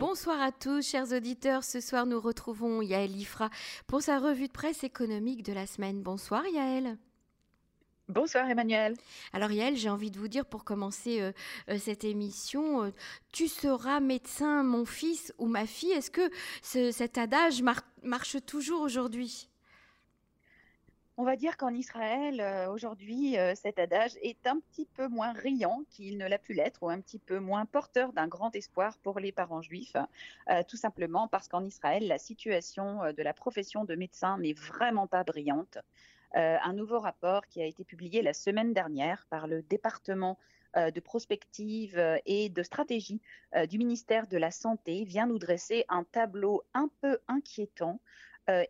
Bonsoir 0.00 0.40
à 0.40 0.52
tous, 0.52 0.88
chers 0.88 1.12
auditeurs. 1.12 1.64
Ce 1.64 1.78
soir, 1.80 2.06
nous 2.06 2.18
retrouvons 2.18 2.80
Yaël 2.80 3.14
Ifra 3.14 3.50
pour 3.86 4.00
sa 4.00 4.18
revue 4.18 4.46
de 4.46 4.52
presse 4.52 4.84
économique 4.84 5.42
de 5.42 5.52
la 5.52 5.66
semaine. 5.66 6.02
Bonsoir 6.02 6.46
Yaël. 6.46 6.96
Bonsoir 8.08 8.48
Emmanuel. 8.48 8.94
Alors 9.34 9.50
Yael, 9.50 9.76
j'ai 9.76 9.90
envie 9.90 10.10
de 10.10 10.18
vous 10.18 10.28
dire 10.28 10.46
pour 10.46 10.64
commencer 10.64 11.20
euh, 11.20 11.32
euh, 11.68 11.78
cette 11.78 12.04
émission, 12.04 12.84
euh, 12.84 12.90
tu 13.32 13.48
seras 13.48 14.00
médecin, 14.00 14.62
mon 14.62 14.86
fils 14.86 15.34
ou 15.36 15.46
ma 15.46 15.66
fille? 15.66 15.92
Est-ce 15.92 16.10
que 16.10 16.30
cet 16.62 17.18
adage 17.18 17.62
marche 18.02 18.36
toujours 18.46 18.80
aujourd'hui? 18.80 19.50
On 21.16 21.24
va 21.24 21.36
dire 21.36 21.56
qu'en 21.56 21.74
Israël, 21.74 22.68
aujourd'hui, 22.70 23.36
cet 23.54 23.78
adage 23.78 24.12
est 24.22 24.46
un 24.46 24.58
petit 24.60 24.86
peu 24.86 25.08
moins 25.08 25.32
riant 25.32 25.82
qu'il 25.90 26.18
ne 26.18 26.26
l'a 26.26 26.38
pu 26.38 26.54
l'être, 26.54 26.82
ou 26.82 26.88
un 26.88 27.00
petit 27.00 27.18
peu 27.18 27.38
moins 27.38 27.66
porteur 27.66 28.12
d'un 28.12 28.28
grand 28.28 28.54
espoir 28.56 28.96
pour 28.98 29.20
les 29.20 29.32
parents 29.32 29.62
juifs, 29.62 29.96
tout 30.68 30.76
simplement 30.76 31.28
parce 31.28 31.48
qu'en 31.48 31.64
Israël, 31.64 32.06
la 32.06 32.18
situation 32.18 33.12
de 33.12 33.22
la 33.22 33.34
profession 33.34 33.84
de 33.84 33.94
médecin 33.94 34.38
n'est 34.38 34.54
vraiment 34.54 35.06
pas 35.06 35.22
brillante. 35.22 35.78
Euh, 36.36 36.56
un 36.62 36.72
nouveau 36.72 36.98
rapport 36.98 37.46
qui 37.46 37.60
a 37.60 37.66
été 37.66 37.84
publié 37.84 38.22
la 38.22 38.32
semaine 38.32 38.72
dernière 38.72 39.26
par 39.28 39.46
le 39.46 39.62
département 39.62 40.38
euh, 40.76 40.90
de 40.90 41.00
prospective 41.00 41.98
euh, 41.98 42.16
et 42.24 42.48
de 42.48 42.62
stratégie 42.62 43.20
du 43.68 43.76
ministère 43.76 44.26
de 44.26 44.38
la 44.38 44.50
Santé 44.50 45.04
vient 45.04 45.26
nous 45.26 45.38
dresser 45.38 45.84
un 45.90 46.04
tableau 46.04 46.62
un 46.72 46.88
peu 47.02 47.18
inquiétant 47.28 48.00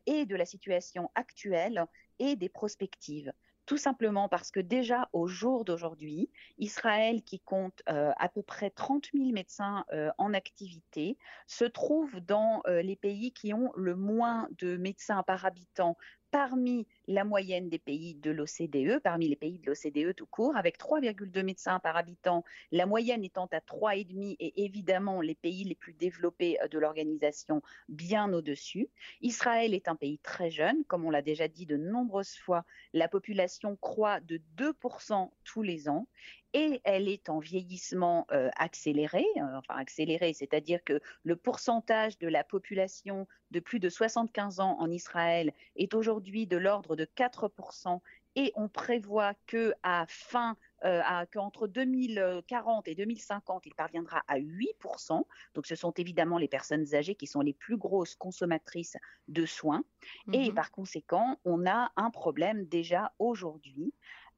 et 0.07 0.27
de 0.27 0.37
la 0.37 0.45
situation 0.45 1.11
actuelle 1.15 1.87
et 2.23 2.37
des 2.37 2.49
prospectives. 2.49 3.33
Tout 3.67 3.77
simplement 3.77 4.29
parce 4.29 4.51
que 4.51 4.61
déjà 4.61 5.09
au 5.13 5.27
jour 5.27 5.65
d'aujourd'hui, 5.65 6.31
Israël, 6.59 7.23
qui 7.23 7.41
compte 7.41 7.83
à 7.87 8.29
peu 8.29 8.43
près 8.43 8.71
30 8.71 9.09
000 9.13 9.31
médecins 9.33 9.85
en 10.19 10.35
activité, 10.35 11.17
se 11.47 11.65
trouve 11.65 12.21
dans 12.21 12.63
les 12.67 12.97
pays 12.97 13.33
qui 13.33 13.55
ont 13.55 13.73
le 13.77 13.95
moins 13.95 14.49
de 14.59 14.77
médecins 14.77 15.23
par 15.23 15.45
habitant 15.45 15.97
parmi 16.33 16.87
la 17.09 17.25
moyenne 17.25 17.69
des 17.69 17.79
pays 17.79 18.15
de 18.15 18.31
l'OCDE, 18.31 19.01
parmi 19.01 19.29
les 19.29 19.37
pays 19.37 19.59
de 19.59 19.67
l'OCDE 19.67 20.17
tout 20.17 20.27
court, 20.27 20.57
avec 20.57 20.79
3,2 20.79 21.43
médecins 21.45 21.79
par 21.79 21.97
habitant, 21.97 22.43
la 22.73 22.87
moyenne 22.87 23.23
étant 23.23 23.47
à 23.53 23.59
3,5 23.59 24.37
et 24.41 24.65
évidemment 24.65 25.21
les 25.21 25.35
pays 25.35 25.65
les 25.65 25.75
plus 25.75 25.93
développés 25.93 26.57
de 26.71 26.79
l'organisation 26.79 27.63
bien 27.89 28.33
au-dessus. 28.33 28.89
Israël 29.21 29.75
est 29.75 29.89
un 29.89 29.95
pays 29.95 30.19
très 30.19 30.51
jeune, 30.51 30.85
comme 30.87 31.05
on 31.05 31.11
l'a 31.11 31.23
déjà 31.23 31.49
dit 31.49 31.67
de 31.67 31.77
nombreuses 31.77 32.37
fois, 32.37 32.65
la 32.95 33.09
population 33.09 33.77
croît 33.77 34.21
de 34.21 34.41
2% 34.57 35.31
tous 35.45 35.63
les 35.63 35.91
ans 35.91 36.09
et 36.55 36.81
elle 36.85 37.09
est 37.09 37.29
en 37.29 37.39
vieillissement 37.39 38.27
euh, 38.33 38.51
accéléré, 38.57 39.25
euh, 39.37 39.57
enfin 39.57 39.75
accéléré, 39.77 40.33
c'est-à-dire 40.33 40.83
que 40.85 41.01
le 41.23 41.37
pourcentage 41.37 42.19
de 42.19 42.29
la 42.29 42.45
population 42.45 43.27
de 43.51 43.61
plus 43.61 43.81
de 43.81 43.89
75 43.89 44.61
ans 44.61 44.77
en 44.79 44.91
Israël 44.91 45.53
est 45.77 45.95
aujourd'hui 45.95 46.47
de 46.47 46.57
l'ordre 46.57 46.97
de 46.97 47.05
4% 47.05 48.01
et 48.35 48.53
on 48.55 48.69
prévoit 48.69 49.35
que 49.47 49.75
à 49.83 50.07
fin 50.09 50.57
euh, 50.85 51.03
qu'entre 51.33 51.69
2040 51.69 52.89
et 52.89 52.95
2050, 52.95 53.67
il 53.67 53.75
parviendra 53.75 54.23
à 54.27 54.39
8%. 54.39 55.23
Donc, 55.55 55.67
ce 55.67 55.75
sont 55.75 55.93
évidemment 55.93 56.39
les 56.39 56.49
personnes 56.49 56.95
âgées 56.95 57.15
qui 57.15 57.27
sont 57.27 57.41
les 57.41 57.53
plus 57.53 57.77
grosses 57.77 58.17
consommatrices 58.17 58.97
de 59.29 59.47
soins. 59.47 59.85
Et 60.33 60.51
mmh 60.51 60.55
par 60.55 60.71
conséquent, 60.71 61.39
on 61.45 61.67
a 61.67 61.93
un 61.97 62.11
problème 62.11 62.67
déjà 62.67 63.13
aujourd'hui 63.19 63.93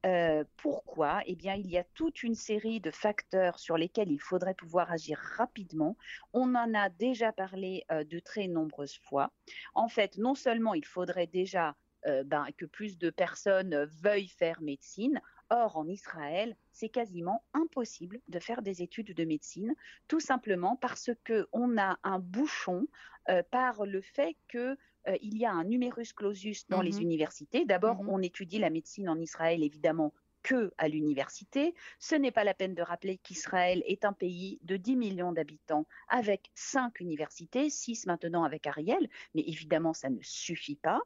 euh, 0.05 0.45
pourquoi? 0.59 1.23
Eh 1.27 1.35
bien, 1.35 1.55
il 1.55 1.67
y 1.71 1.79
a 1.79 1.85
toute 1.95 2.23
une 2.23 2.35
série 2.35 2.81
de 2.81 2.91
facteurs 2.91 3.59
sur 3.59 3.79
lesquels 3.79 4.11
il 4.11 4.21
faudrait 4.21 4.55
pouvoir 4.55 4.93
agir 4.93 5.19
rapidement. 5.19 5.97
On 6.33 6.55
en 6.55 6.75
a 6.75 6.91
déjà 6.91 7.33
parlé 7.33 7.85
euh, 7.91 8.05
de 8.05 8.19
très 8.19 8.47
nombreuses 8.47 8.99
fois. 8.99 9.33
En 9.75 9.89
fait, 9.89 10.19
non 10.19 10.35
seulement 10.35 10.75
il 10.75 10.85
faudrait 10.85 11.27
déjà 11.27 11.75
euh, 12.07 12.23
ben, 12.23 12.47
que 12.59 12.67
plus 12.67 12.99
de 12.99 13.09
personnes 13.09 13.85
veuillent 14.03 14.29
faire 14.29 14.61
médecine. 14.61 15.23
Or, 15.49 15.77
en 15.77 15.89
Israël, 15.89 16.55
c'est 16.73 16.89
quasiment 16.91 17.45
impossible 17.55 18.21
de 18.29 18.39
faire 18.39 18.61
des 18.61 18.83
études 18.83 19.15
de 19.15 19.25
médecine, 19.25 19.75
tout 20.09 20.21
simplement 20.21 20.77
parce 20.77 21.11
qu'on 21.27 21.79
a 21.79 21.99
un 22.03 22.19
bouchon 22.19 22.87
par 23.51 23.87
le 23.87 24.03
fait 24.03 24.37
que 24.49 24.77
euh, 25.09 25.17
il 25.23 25.37
y 25.39 25.45
a 25.45 25.53
un 25.53 25.65
numerus 25.65 26.13
clausus 26.13 26.67
dans 26.69 26.81
les 26.81 26.93
mmh 26.93 27.03
universités. 27.03 27.65
D'abord, 27.65 28.03
mmh 28.03 28.09
on 28.09 28.23
étudie 28.23 28.59
la 28.59 28.71
médecine 28.71 29.09
en 29.09 29.19
Israël, 29.19 29.63
évidemment, 29.63 30.13
que 30.45 30.73
à 30.79 30.87
l'université. 30.87 31.75
Ce 31.99 32.15
n'est 32.15 32.31
pas 32.31 32.45
la 32.45 32.55
peine 32.55 32.75
de 32.75 32.83
rappeler 32.83 33.19
qu'Israël 33.19 33.83
est 33.87 34.05
un 34.05 34.13
pays 34.13 34.61
de 34.63 34.77
10 34.77 34.95
millions 34.95 35.33
d'habitants 35.33 35.87
avec 36.09 36.51
5 36.55 37.01
universités, 37.01 37.71
6 37.71 38.07
maintenant 38.07 38.45
avec 38.45 38.67
Ariel, 38.69 39.09
mais 39.35 39.43
évidemment 39.47 39.95
ça 39.95 40.11
ne 40.11 40.21
suffit 40.23 40.77
pas, 40.77 41.01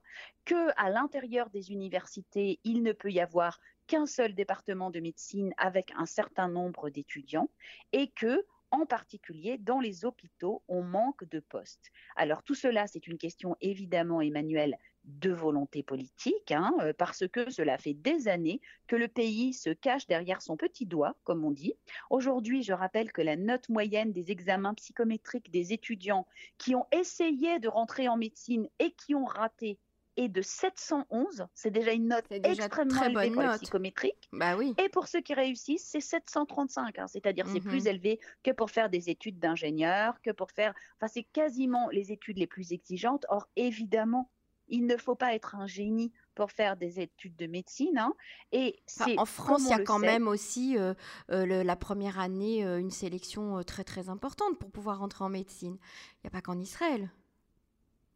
que 0.44 0.70
à 0.76 0.90
l'intérieur 0.90 1.48
des 1.50 1.70
universités, 1.70 2.58
il 2.64 2.82
ne 2.82 2.92
peut 2.92 3.12
y 3.12 3.20
avoir 3.20 3.60
qu'un 3.86 4.06
seul 4.06 4.34
département 4.34 4.90
de 4.90 5.00
médecine 5.00 5.54
avec 5.56 5.92
un 5.96 6.04
certain 6.04 6.48
nombre 6.48 6.90
d'étudiants 6.90 7.48
et 7.92 8.08
que 8.08 8.44
en 8.70 8.86
particulier 8.86 9.58
dans 9.58 9.80
les 9.80 10.04
hôpitaux, 10.04 10.62
on 10.68 10.82
manque 10.82 11.24
de 11.28 11.40
postes. 11.40 11.90
Alors 12.16 12.42
tout 12.42 12.54
cela, 12.54 12.86
c'est 12.86 13.06
une 13.06 13.18
question 13.18 13.56
évidemment, 13.60 14.20
Emmanuel, 14.20 14.76
de 15.04 15.30
volonté 15.30 15.82
politique, 15.82 16.52
hein, 16.52 16.74
euh, 16.80 16.92
parce 16.96 17.26
que 17.28 17.50
cela 17.50 17.78
fait 17.78 17.94
des 17.94 18.28
années 18.28 18.60
que 18.86 18.96
le 18.96 19.08
pays 19.08 19.54
se 19.54 19.70
cache 19.70 20.06
derrière 20.06 20.42
son 20.42 20.56
petit 20.56 20.86
doigt, 20.86 21.16
comme 21.24 21.44
on 21.44 21.50
dit. 21.50 21.74
Aujourd'hui, 22.10 22.62
je 22.62 22.72
rappelle 22.72 23.10
que 23.12 23.22
la 23.22 23.36
note 23.36 23.68
moyenne 23.68 24.12
des 24.12 24.30
examens 24.30 24.74
psychométriques 24.74 25.50
des 25.50 25.72
étudiants 25.72 26.26
qui 26.58 26.74
ont 26.74 26.86
essayé 26.92 27.58
de 27.58 27.68
rentrer 27.68 28.08
en 28.08 28.16
médecine 28.16 28.68
et 28.78 28.92
qui 28.92 29.14
ont 29.14 29.24
raté 29.24 29.78
est 30.18 30.28
de 30.28 30.42
711. 30.42 31.46
C'est 31.54 31.70
déjà 31.70 31.92
une 31.92 32.08
note 32.08 32.26
extrêmement 32.30 32.94
très 32.94 33.10
élevée 33.10 33.30
pour 33.30 33.58
psychométrique. 33.58 34.28
Bah 34.32 34.56
oui. 34.56 34.74
Et 34.82 34.88
pour 34.88 35.06
ceux 35.06 35.20
qui 35.20 35.34
réussissent, 35.34 35.86
c'est 35.86 36.00
735. 36.00 36.98
Hein. 36.98 37.06
C'est-à-dire 37.06 37.46
c'est 37.46 37.60
plus 37.60 37.82
mhm. 37.82 37.88
élevé 37.88 38.20
que 38.42 38.50
pour 38.50 38.70
faire 38.70 38.90
des 38.90 39.10
études 39.10 39.38
d'ingénieur, 39.38 40.20
que 40.22 40.30
pour 40.30 40.50
faire. 40.50 40.74
Enfin, 40.96 41.08
c'est 41.08 41.24
quasiment 41.24 41.88
les 41.90 42.12
études 42.12 42.38
les 42.38 42.46
plus 42.46 42.72
exigeantes. 42.72 43.24
Or, 43.28 43.48
évidemment, 43.56 44.30
il 44.68 44.86
ne 44.86 44.96
faut 44.96 45.14
pas 45.14 45.34
être 45.34 45.54
un 45.54 45.66
génie 45.66 46.12
pour 46.34 46.52
faire 46.52 46.76
des 46.76 47.00
études 47.00 47.36
de 47.36 47.46
médecine. 47.46 47.98
Hein. 47.98 48.12
Et 48.52 48.78
en 49.16 49.24
France, 49.24 49.62
il 49.64 49.70
y 49.70 49.72
a 49.72 49.82
quand 49.82 49.98
même 49.98 50.28
aussi 50.28 50.78
euh, 50.78 50.94
euh, 51.30 51.64
la 51.64 51.76
première 51.76 52.18
année 52.18 52.64
euh, 52.64 52.78
une 52.78 52.90
sélection 52.90 53.62
très 53.64 53.84
très 53.84 54.08
importante 54.08 54.58
pour 54.58 54.70
pouvoir 54.70 54.98
rentrer 54.98 55.24
en 55.24 55.30
médecine. 55.30 55.78
Il 55.78 56.20
n'y 56.24 56.28
a 56.28 56.30
pas 56.30 56.42
qu'en 56.42 56.58
Israël. 56.58 57.10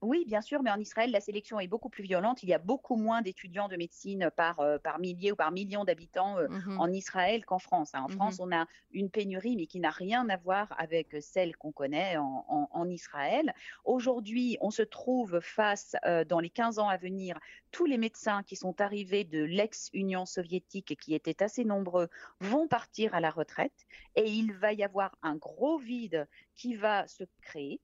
Oui, 0.02 0.24
bien 0.26 0.40
sûr, 0.40 0.64
mais 0.64 0.70
en 0.70 0.80
Israël, 0.80 1.12
la 1.12 1.20
sélection 1.20 1.60
est 1.60 1.68
beaucoup 1.68 1.88
plus 1.88 2.02
violente. 2.02 2.42
Il 2.42 2.48
y 2.48 2.54
a 2.54 2.58
beaucoup 2.58 2.96
moins 2.96 3.22
d'étudiants 3.22 3.68
de 3.68 3.76
médecine 3.76 4.30
par, 4.36 4.58
euh, 4.58 4.76
par 4.78 4.98
milliers 4.98 5.30
ou 5.30 5.36
par 5.36 5.52
millions 5.52 5.84
d'habitants 5.84 6.38
euh, 6.38 6.48
mmh 6.48 6.80
en 6.80 6.90
Israël 6.90 7.44
qu'en 7.44 7.60
France. 7.60 7.94
Hein. 7.94 8.02
En 8.02 8.08
mmh 8.08 8.12
France, 8.12 8.40
on 8.40 8.50
a 8.50 8.66
une 8.90 9.10
pénurie, 9.10 9.54
mais 9.54 9.66
qui 9.66 9.78
n'a 9.78 9.90
rien 9.90 10.28
à 10.28 10.36
voir 10.36 10.74
avec 10.76 11.16
celle 11.20 11.56
qu'on 11.56 11.70
connaît 11.70 12.16
en, 12.16 12.88
Israël. 12.88 13.54
Aujourd'hui, 13.84 14.58
on 14.60 14.70
se 14.70 14.82
trouve 14.82 15.38
face, 15.40 15.94
euh, 16.04 16.24
dans 16.24 16.40
les 16.40 16.50
15 16.50 16.80
ans 16.80 16.88
à 16.88 16.96
venir, 16.96 17.38
tous 17.70 17.86
les 17.86 17.96
médecins 17.96 18.42
qui 18.42 18.56
sont 18.56 18.80
arrivés 18.80 19.22
de 19.22 19.44
l'ex-Union 19.44 20.26
soviétique 20.26 20.90
et 20.90 20.96
qui 20.96 21.14
étaient 21.14 21.42
assez 21.44 21.64
nombreux 21.64 22.08
vont 22.40 22.66
partir 22.66 23.14
à 23.14 23.20
la 23.20 23.30
retraite 23.30 23.86
et 24.16 24.28
il 24.28 24.52
va 24.52 24.72
y 24.72 24.82
avoir 24.82 25.16
un 25.22 25.36
gros 25.36 25.78
vide 25.78 26.26
qui 26.56 26.74
va 26.74 27.06
se 27.06 27.24
créer 27.40 27.80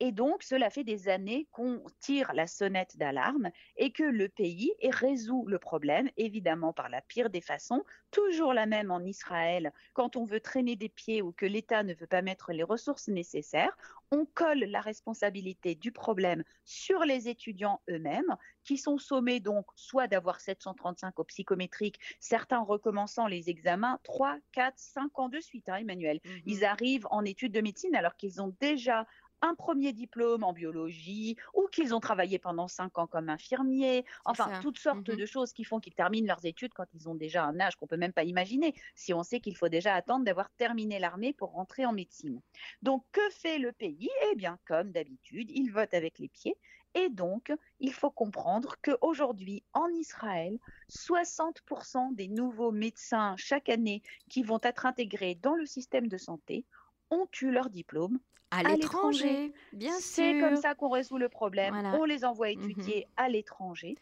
et 0.00 0.12
donc, 0.12 0.42
cela 0.42 0.70
fait 0.70 0.82
des 0.82 1.08
années 1.08 1.46
qu'on 1.52 1.82
tire 2.00 2.32
la 2.32 2.46
sonnette 2.46 2.96
d'alarme 2.96 3.50
et 3.76 3.92
que 3.92 4.02
le 4.02 4.30
pays 4.30 4.72
résout 4.82 5.44
le 5.46 5.58
problème, 5.58 6.08
évidemment 6.16 6.72
par 6.72 6.88
la 6.88 7.02
pire 7.02 7.28
des 7.28 7.42
façons, 7.42 7.84
toujours 8.10 8.54
la 8.54 8.64
même 8.64 8.90
en 8.90 9.00
Israël, 9.00 9.72
quand 9.92 10.16
on 10.16 10.24
veut 10.24 10.40
traîner 10.40 10.74
des 10.74 10.88
pieds 10.88 11.20
ou 11.20 11.32
que 11.32 11.44
l'État 11.44 11.82
ne 11.82 11.92
veut 11.92 12.06
pas 12.06 12.22
mettre 12.22 12.52
les 12.52 12.62
ressources 12.62 13.08
nécessaires, 13.08 13.76
on 14.10 14.24
colle 14.24 14.64
la 14.64 14.80
responsabilité 14.80 15.74
du 15.74 15.92
problème 15.92 16.44
sur 16.64 17.00
les 17.04 17.28
étudiants 17.28 17.80
eux-mêmes, 17.88 18.36
qui 18.64 18.78
sont 18.78 18.98
sommés 18.98 19.40
donc 19.40 19.66
soit 19.76 20.08
d'avoir 20.08 20.40
735 20.40 21.18
au 21.18 21.24
psychométrique, 21.24 22.00
certains 22.20 22.60
recommençant 22.60 23.26
les 23.26 23.50
examens 23.50 24.00
3, 24.04 24.38
4, 24.52 24.74
5 24.76 25.18
ans 25.18 25.28
de 25.28 25.40
suite, 25.40 25.68
hein, 25.68 25.76
Emmanuel. 25.76 26.20
Mmh 26.24 26.30
Ils 26.46 26.64
arrivent 26.64 27.06
en 27.10 27.24
études 27.24 27.52
de 27.52 27.60
médecine 27.60 27.94
alors 27.94 28.16
qu'ils 28.16 28.40
ont 28.40 28.54
déjà 28.60 29.06
un 29.42 29.54
premier 29.54 29.92
diplôme 29.92 30.44
en 30.44 30.52
biologie 30.52 31.36
ou 31.54 31.66
qu'ils 31.68 31.94
ont 31.94 32.00
travaillé 32.00 32.38
pendant 32.38 32.68
cinq 32.68 32.98
ans 32.98 33.06
comme 33.06 33.28
infirmiers. 33.28 34.04
Enfin, 34.24 34.60
toutes 34.60 34.78
sortes 34.78 35.08
mhm. 35.08 35.16
de 35.16 35.26
choses 35.26 35.52
qui 35.52 35.64
font 35.64 35.80
qu'ils 35.80 35.94
terminent 35.94 36.26
leurs 36.26 36.44
études 36.44 36.72
quand 36.74 36.86
ils 36.94 37.08
ont 37.08 37.14
déjà 37.14 37.44
un 37.44 37.58
âge 37.60 37.76
qu'on 37.76 37.86
peut 37.86 37.96
même 37.96 38.12
pas 38.12 38.24
imaginer, 38.24 38.74
si 38.94 39.14
on 39.14 39.22
sait 39.22 39.40
qu'il 39.40 39.56
faut 39.56 39.68
déjà 39.68 39.94
attendre 39.94 40.24
d'avoir 40.24 40.50
terminé 40.50 40.98
l'armée 40.98 41.32
pour 41.32 41.52
rentrer 41.52 41.86
en 41.86 41.92
médecine. 41.92 42.40
Donc, 42.82 43.04
que 43.12 43.30
fait 43.30 43.58
le 43.58 43.72
pays? 43.72 44.10
Eh 44.30 44.36
bien, 44.36 44.58
comme 44.66 44.90
d'habitude, 44.92 45.50
il 45.50 45.70
vote 45.70 45.94
avec 45.94 46.18
les 46.18 46.28
pieds. 46.28 46.56
Et 46.94 47.08
donc, 47.08 47.52
il 47.78 47.92
faut 47.92 48.10
comprendre 48.10 48.74
qu'aujourd'hui, 48.82 49.62
en 49.72 49.88
Israël, 49.90 50.58
60% 50.90 52.14
des 52.14 52.26
nouveaux 52.26 52.72
médecins 52.72 53.36
chaque 53.36 53.68
année 53.68 54.02
qui 54.28 54.42
vont 54.42 54.58
être 54.62 54.86
intégrés 54.86 55.36
dans 55.36 55.54
le 55.54 55.66
système 55.66 56.08
de 56.08 56.18
santé 56.18 56.64
ont 57.10 57.26
eu 57.40 57.50
leur 57.50 57.70
diplôme 57.70 58.18
à 58.50 58.62
l'étranger. 58.62 59.52
Bien 59.72 59.92
sûr. 59.92 60.00
C'est 60.00 60.40
comme 60.40 60.56
ça 60.56 60.74
qu'on 60.74 60.88
résout 60.88 61.18
le 61.18 61.28
problème. 61.28 61.74
On 61.98 62.04
les 62.04 62.24
envoie 62.24 62.48
mmh 62.48 62.50
étudier 62.50 63.06
à 63.16 63.28
l'étranger. 63.28 63.96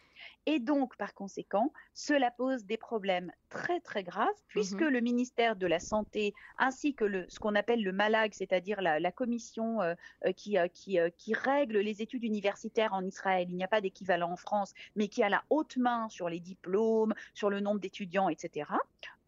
Et 0.51 0.61
donc, 0.61 0.97
par 0.97 1.13
conséquent, 1.13 1.75
cela 1.93 2.31
pose 2.31 2.65
des 2.65 2.79
problèmes 2.79 3.31
très 3.51 3.81
très 3.81 4.03
graves 4.03 4.29
puisque 4.49 4.81
mmh 4.81 4.89
le 4.89 5.01
ministère 5.01 5.57
de 5.57 5.67
la 5.67 5.79
Santé 5.79 6.33
ainsi 6.57 6.95
que 6.95 7.05
le, 7.05 7.27
ce 7.29 7.39
qu'on 7.39 7.55
appelle 7.55 7.83
le 7.83 7.93
MALAG, 7.93 8.33
c'est-à-dire 8.33 8.81
la, 8.81 9.13
commission 9.13 9.83
euh, 9.83 9.95
euh, 10.25 10.33
qui, 10.33 10.57
euh, 10.57 11.11
qui, 11.11 11.35
règle 11.35 11.79
les 11.81 12.01
études 12.01 12.25
universitaires 12.25 12.95
en 12.95 13.05
Israël, 13.05 13.47
il 13.51 13.57
n'y 13.57 13.63
a 13.63 13.69
pas 13.69 13.83
d'équivalent 13.83 14.33
en 14.33 14.37
France, 14.37 14.73
mais 14.97 15.09
qui 15.09 15.23
a 15.23 15.29
la 15.29 15.45
haute 15.51 15.77
main 15.77 16.09
sur 16.09 16.31
les 16.31 16.41
diplômes, 16.41 17.13
sur 17.35 17.51
le 17.51 17.61
nombre 17.61 17.81
d'étudiants, 17.81 18.31
etc. 18.31 18.71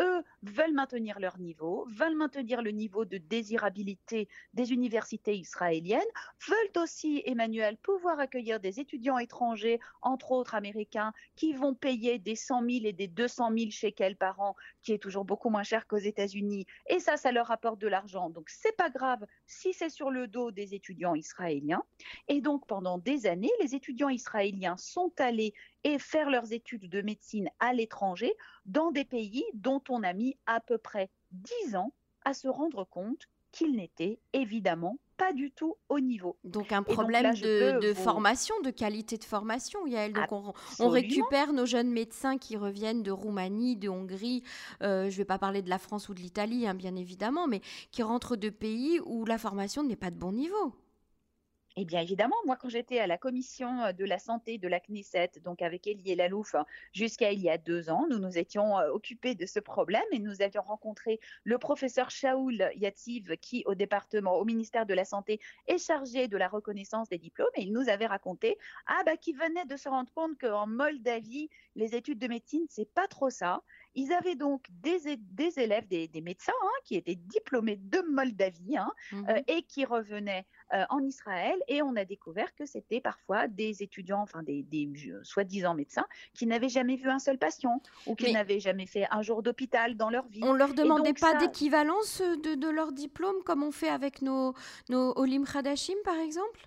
Eux 0.00 0.22
veulent 0.43 0.72
maintenir 0.72 1.20
leur 1.20 1.38
niveau, 1.38 1.87
veulent 1.90 2.17
maintenir 2.17 2.62
le 2.62 2.70
niveau 2.70 3.05
de 3.05 3.19
désirabilité 3.19 4.28
des 4.55 4.72
universités 4.72 5.37
israéliennes, 5.37 6.00
veulent 6.49 6.82
aussi, 6.82 7.22
Emmanuel, 7.26 7.76
pouvoir 7.76 8.19
accueillir 8.19 8.61
des 8.61 8.81
étudiants 8.81 9.19
étrangers, 9.19 9.78
entre 10.00 10.32
autres 10.32 10.55
américains, 10.55 11.09
qui 11.36 11.52
vont 11.52 11.74
payer 11.74 12.18
des 12.18 12.36
100 12.36 12.60
000 12.60 12.70
et 12.84 12.92
des 12.92 13.08
200 13.08 13.50
000 13.56 13.70
shekels 13.70 14.16
par 14.16 14.40
an, 14.40 14.56
qui 14.82 14.92
est 14.92 14.98
toujours 14.98 15.24
beaucoup 15.24 15.50
moins 15.50 15.62
cher 15.62 15.86
qu'aux 15.86 15.96
États-Unis. 15.96 16.66
Et 16.88 16.98
ça, 16.98 17.16
ça 17.16 17.32
leur 17.32 17.50
apporte 17.50 17.80
de 17.80 17.88
l'argent. 17.88 18.30
Donc, 18.30 18.48
c'est 18.48 18.76
pas 18.76 18.90
grave 18.90 19.24
si 19.46 19.72
c'est 19.72 19.90
sur 19.90 20.10
le 20.10 20.26
dos 20.26 20.50
des 20.50 20.74
étudiants 20.74 21.14
israéliens. 21.14 21.82
Et 22.28 22.40
donc, 22.40 22.66
pendant 22.66 22.98
des 22.98 23.26
années, 23.26 23.50
les 23.60 23.74
étudiants 23.74 24.08
israéliens 24.08 24.76
sont 24.76 25.12
allés 25.18 25.54
et 25.84 25.98
faire 25.98 26.30
leurs 26.30 26.52
études 26.52 26.88
de 26.88 27.02
médecine 27.02 27.48
à 27.58 27.72
l'étranger 27.72 28.32
dans 28.66 28.90
des 28.90 29.04
pays 29.04 29.44
dont 29.54 29.82
on 29.88 30.02
a 30.02 30.12
mis 30.12 30.36
à 30.46 30.60
peu 30.60 30.78
près 30.78 31.10
10 31.32 31.76
ans 31.76 31.92
à 32.24 32.34
se 32.34 32.48
rendre 32.48 32.84
compte 32.84 33.28
qu'ils 33.52 33.75
n'étaient 33.75 34.19
évidemment 34.32 34.99
pas 35.17 35.32
du 35.35 35.50
tout 35.50 35.76
au 35.91 36.00
niveau. 36.00 36.38
Donc 36.44 36.73
un 36.73 36.82
problème 36.82 37.35
de, 37.35 37.93
formation, 37.93 38.55
de 38.62 38.70
qualité 38.70 39.19
de 39.19 39.25
formation, 39.25 39.87
Yael. 39.87 40.14
Donc 40.14 40.32
on, 40.79 40.88
récupère 40.88 41.52
nos 41.52 41.67
jeunes 41.67 41.91
médecins 41.91 42.38
qui 42.38 42.56
reviennent 42.56 43.02
de 43.02 43.11
Roumanie, 43.11 43.76
de 43.76 43.91
Hongrie, 43.91 44.43
euh, 44.82 45.11
je 45.11 45.14
ne 45.14 45.17
vais 45.19 45.25
pas 45.26 45.38
parler 45.38 45.61
de 45.61 45.69
la 45.69 45.79
France 45.79 46.08
ou 46.08 46.14
de 46.14 46.20
l'Italie, 46.20 46.67
hein, 46.67 46.75
bien 46.75 46.97
évidemment, 46.97 47.47
mais 47.47 47.61
qui 47.91 48.02
rentrent 48.02 48.37
de 48.37 48.49
pays 48.49 48.99
où 49.05 49.26
la 49.26 49.37
formation 49.37 49.82
n'est 49.82 49.94
pas 49.94 50.11
de 50.11 50.17
bon 50.17 50.32
niveau. 50.32 50.75
Eh 51.76 51.84
bien 51.84 52.00
évidemment, 52.00 52.34
moi 52.46 52.56
quand 52.56 52.69
j'étais 52.69 52.99
à 52.99 53.06
la 53.06 53.17
commission 53.17 53.82
euh, 53.82 53.93
de 53.93 54.05
la 54.05 54.19
santé 54.19 54.58
de 54.58 54.67
la 54.67 54.81
Knesset, 54.81 55.31
donc 55.44 55.62
avec 55.62 55.87
Elie 55.87 56.17
Lalouf, 56.17 56.56
hein, 56.56 56.67
jusqu'à 56.93 57.31
il 57.31 57.40
y 57.40 57.49
a 57.49 57.58
deux 57.58 57.90
ans, 57.90 58.06
nous 58.11 58.19
nous 58.19 58.38
étions 58.38 58.76
euh, 58.78 58.90
occupés 58.90 59.37
de 59.37 59.46
ce 59.46 59.61
problème 59.61 60.02
et 60.11 60.19
nous 60.19 60.43
avions 60.43 60.62
rencontré 60.62 61.20
le 61.44 61.58
professeur 61.58 62.11
Shaoul 62.11 62.70
Yatsiv 62.75 63.37
qui 63.37 63.62
au 63.67 63.76
département, 63.76 64.34
au 64.34 64.44
ministère 64.44 64.84
de 64.84 64.94
la 64.94 65.05
Santé, 65.05 65.38
est 65.69 65.78
chargé 65.78 66.26
de 66.26 66.37
la 66.37 66.49
reconnaissance 66.49 67.08
des 67.08 67.19
diplômes 67.19 67.46
et 67.55 67.62
il 67.62 67.72
nous 67.72 67.88
avait 67.88 68.06
raconté 68.06 68.58
ah 68.87 69.02
bah 69.06 69.17
qu'il 69.17 69.37
venait 69.37 69.64
de 69.64 69.76
se 69.76 69.88
rendre 69.88 70.12
compte 70.12 70.38
qu'en 70.40 70.67
Moldavie, 70.67 71.50
les 71.76 71.94
études 71.94 72.19
de 72.19 72.26
médecine, 72.26 72.67
c'est 72.69 72.93
pas 72.93 73.06
trop 73.06 73.31
ça. 73.31 73.62
Ils 73.94 74.12
avaient 74.12 74.37
donc 74.37 74.66
des, 74.70 75.16
des 75.16 75.58
élèves, 75.58 75.87
des, 75.88 76.08
médecins 76.20 76.52
hein, 76.62 76.81
qui 76.84 76.96
étaient 76.96 77.16
diplômés 77.16 77.76
de 77.76 78.02
Moldavie 78.10 78.76
hein, 78.76 78.90
mmh 79.12 79.28
euh, 79.28 79.40
et 79.48 79.62
qui 79.62 79.84
revenaient 79.84 80.46
euh, 80.75 80.84
en 80.90 81.00
Israël. 81.00 81.56
Et 81.69 81.82
on 81.82 81.96
a 81.96 82.04
découvert 82.04 82.54
que 82.54 82.66
c'était 82.66 83.00
parfois 83.00 83.48
des 83.48 83.82
étudiants, 83.82 84.22
enfin 84.22 84.42
des, 84.42 84.64
soi-disant 85.22 85.75
médecins, 85.75 86.06
qui 86.34 86.46
n'avaient 86.46 86.69
jamais 86.69 86.96
vu 86.96 87.08
un 87.08 87.19
seul 87.19 87.38
patient 87.38 87.82
ou 88.06 88.14
qui 88.14 88.32
n'avaient 88.32 88.60
jamais 88.60 88.87
fait 88.87 89.06
un 89.10 89.22
jour 89.22 89.42
d'hôpital 89.42 89.96
dans 89.96 90.10
leur 90.10 90.26
vie. 90.28 90.40
On 90.43 90.52
leur 90.52 90.75
demandait 90.75 91.14
pas 91.14 91.34
d'équivalence 91.34 92.20
de, 92.20 92.70
leur 92.70 92.93
diplôme 92.93 93.43
comme 93.44 93.62
on 93.64 93.72
fait 93.72 93.88
avec 93.88 94.22
nos, 94.22 94.54
nos 94.88 95.12
Olim 95.16 95.44
Khadashim 95.44 95.96
par 96.04 96.16
exemple? 96.19 96.60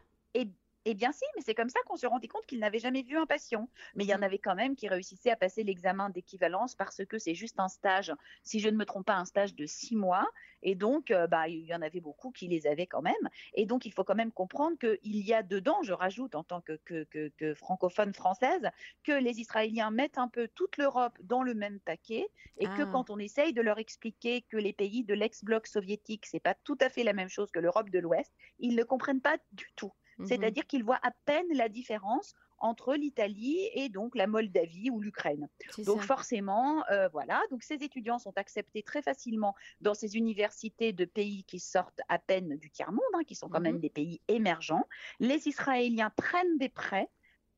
Eh 0.86 0.94
bien 0.94 1.12
si, 1.12 1.24
mais 1.36 1.42
c'est 1.46 1.56
comme 1.56 1.70
ça 1.70 1.80
qu'on 1.86 1.96
se 1.96 2.06
rendait 2.06 2.28
compte 2.28 2.46
qu'il 2.46 2.60
n'avait 2.60 2.80
jamais 2.80 3.04
vu 3.04 3.18
un 3.18 3.26
patient. 3.26 3.70
Mais 3.96 4.04
il 4.04 4.10
y 4.10 4.14
en 4.14 4.20
mmh. 4.20 4.24
avait 4.24 4.38
quand 4.38 4.56
même 4.56 4.76
qui 4.76 4.88
réussissaient 4.88 5.32
à 5.32 5.36
passer 5.36 5.64
l'examen 5.64 6.10
d'équivalence 6.10 6.76
parce 6.76 7.06
que 7.06 7.18
c'est 7.18 7.36
juste 7.36 7.60
un 7.60 7.70
stage, 7.70 8.14
si 8.44 8.60
je 8.60 8.70
ne 8.70 8.76
me 8.76 8.86
trompe 8.86 9.06
pas, 9.06 9.16
un 9.16 9.26
stage 9.26 9.56
de 9.56 9.66
six 9.66 9.96
mois. 9.96 10.28
Et 10.62 10.76
donc, 10.76 11.12
euh, 11.12 11.28
bah, 11.28 11.48
il 11.48 11.66
y 11.66 11.76
en 11.76 11.82
avait 11.82 12.00
beaucoup 12.00 12.32
qui 12.32 12.48
les 12.48 12.68
avaient 12.68 12.88
quand 12.88 13.02
même. 13.02 13.30
Et 13.54 13.66
donc, 13.66 13.86
il 13.86 13.94
faut 13.94 14.04
quand 14.04 14.16
même 14.16 14.32
comprendre 14.32 14.78
qu'il 14.78 15.18
y 15.18 15.34
a 15.34 15.44
dedans, 15.44 15.84
je 15.84 15.94
rajoute 15.94 16.36
en 16.36 16.44
tant 16.44 16.62
que, 16.62 16.80
que, 16.84 17.54
francophone 17.54 18.14
française, 18.14 18.70
que 19.04 19.12
les 19.12 19.40
Israéliens 19.40 19.92
mettent 19.92 20.18
un 20.18 20.28
peu 20.28 20.48
toute 20.48 20.78
l'Europe 20.78 21.18
dans 21.22 21.44
le 21.44 21.54
même 21.54 21.80
paquet 21.80 22.28
et 22.58 22.66
que 22.66 22.82
ah. 22.82 22.90
quand 22.92 23.10
on 23.10 23.20
essaye 23.20 23.54
de 23.54 23.62
leur 23.62 23.80
expliquer 23.80 24.42
que 24.42 24.58
les 24.58 24.74
pays 24.74 25.04
de 25.04 25.14
l'ex-bloc 25.14 25.68
soviétique, 25.68 26.26
c'est 26.26 26.40
pas 26.40 26.56
tout 26.56 26.78
à 26.82 26.90
fait 26.90 27.04
la 27.04 27.14
même 27.14 27.30
chose 27.30 27.52
que 27.52 27.60
l'Europe 27.60 27.90
de 27.90 28.00
l'Ouest, 28.00 28.34
ils 28.60 28.76
ne 28.76 28.84
comprennent 28.84 29.22
pas 29.22 29.38
du 29.52 29.72
tout. 29.76 29.94
Mmh 30.18 30.26
C'est-à-dire 30.26 30.68
qu'ils 30.68 30.84
voient 30.84 31.00
à 31.04 31.12
peine 31.26 31.48
la 31.54 31.70
différence 31.70 32.34
entre 32.60 32.96
l'Italie 32.96 33.70
et 33.74 33.90
donc 33.90 34.16
la 34.16 34.26
Moldavie 34.26 34.90
ou 34.90 35.02
l'Ukraine. 35.02 35.50
Donc 35.80 36.02
forcément, 36.02 36.86
euh, 36.90 37.10
voilà. 37.10 37.42
Donc 37.52 37.62
ces 37.62 37.76
étudiants 37.76 38.20
sont 38.20 38.38
acceptés 38.38 38.84
très 38.84 39.02
facilement 39.02 39.54
dans 39.82 39.94
ces 39.94 40.16
universités 40.16 40.94
de 40.94 41.04
pays 41.04 41.44
qui 41.44 41.60
sortent 41.60 42.02
à 42.08 42.20
peine 42.20 42.58
du 42.58 42.72
tiers 42.72 42.92
monde, 42.92 43.02
hein, 43.16 43.24
qui 43.28 43.36
sont 43.36 43.50
quand 43.50 43.60
mmh 43.60 43.64
même 43.64 43.80
des 43.80 43.90
pays 43.90 44.22
émergents. 44.30 44.88
Les 45.20 45.48
Israéliens 45.48 46.12
prennent 46.16 46.58
des 46.58 46.70
prêts, 46.70 47.10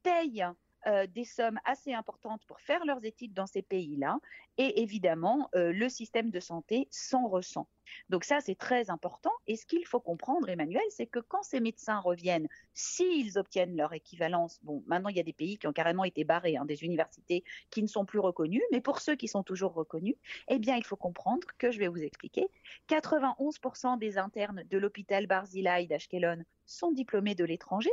payent 0.01 0.45
euh, 0.87 1.07
des 1.07 1.25
sommes 1.25 1.59
assez 1.65 1.93
importantes 1.93 2.43
pour 2.47 2.59
faire 2.61 2.85
leurs 2.85 3.03
études 3.05 3.33
dans 3.33 3.47
ces 3.47 3.61
pays-là. 3.61 4.19
Et 4.57 4.81
évidemment, 4.81 5.49
euh, 5.55 5.71
le 5.71 5.89
système 5.89 6.29
de 6.29 6.39
santé 6.39 6.87
s'en 6.91 7.27
ressent. 7.27 7.67
Donc 8.09 8.23
ça, 8.23 8.39
c'est 8.39 8.55
très 8.55 8.89
important. 8.89 9.31
Et 9.47 9.55
ce 9.55 9.65
qu'il 9.65 9.85
faut 9.85 9.99
comprendre, 9.99 10.49
Emmanuel, 10.49 10.83
c'est 10.89 11.05
que 11.05 11.19
quand 11.19 11.43
ces 11.43 11.59
médecins 11.59 11.99
reviennent, 11.99 12.47
s'ils 12.73 13.37
obtiennent 13.37 13.75
leur 13.75 13.93
équivalence, 13.93 14.59
bon, 14.63 14.83
maintenant 14.87 15.09
il 15.09 15.17
y 15.17 15.19
a 15.19 15.23
des 15.23 15.33
pays 15.33 15.57
qui 15.57 15.67
ont 15.67 15.73
carrément 15.73 16.03
été 16.03 16.23
barrés, 16.23 16.57
hein, 16.57 16.65
des 16.65 16.83
universités 16.83 17.43
qui 17.69 17.81
ne 17.81 17.87
sont 17.87 18.05
plus 18.05 18.19
reconnues, 18.19 18.63
mais 18.71 18.81
pour 18.81 18.99
ceux 18.99 19.15
qui 19.15 19.27
sont 19.27 19.43
toujours 19.43 19.73
reconnus, 19.73 20.15
eh 20.47 20.59
bien, 20.59 20.75
il 20.75 20.83
faut 20.83 20.95
comprendre 20.95 21.47
que 21.57 21.71
je 21.71 21.79
vais 21.79 21.87
vous 21.87 22.01
expliquer, 22.01 22.47
91% 22.89 23.97
des 23.97 24.17
internes 24.17 24.63
de 24.69 24.77
l'hôpital 24.77 25.27
Barzilai 25.27 25.87
d'Ashkelon 25.87 26.43
sont 26.65 26.91
diplômés 26.91 27.35
de 27.35 27.45
l'étranger 27.45 27.91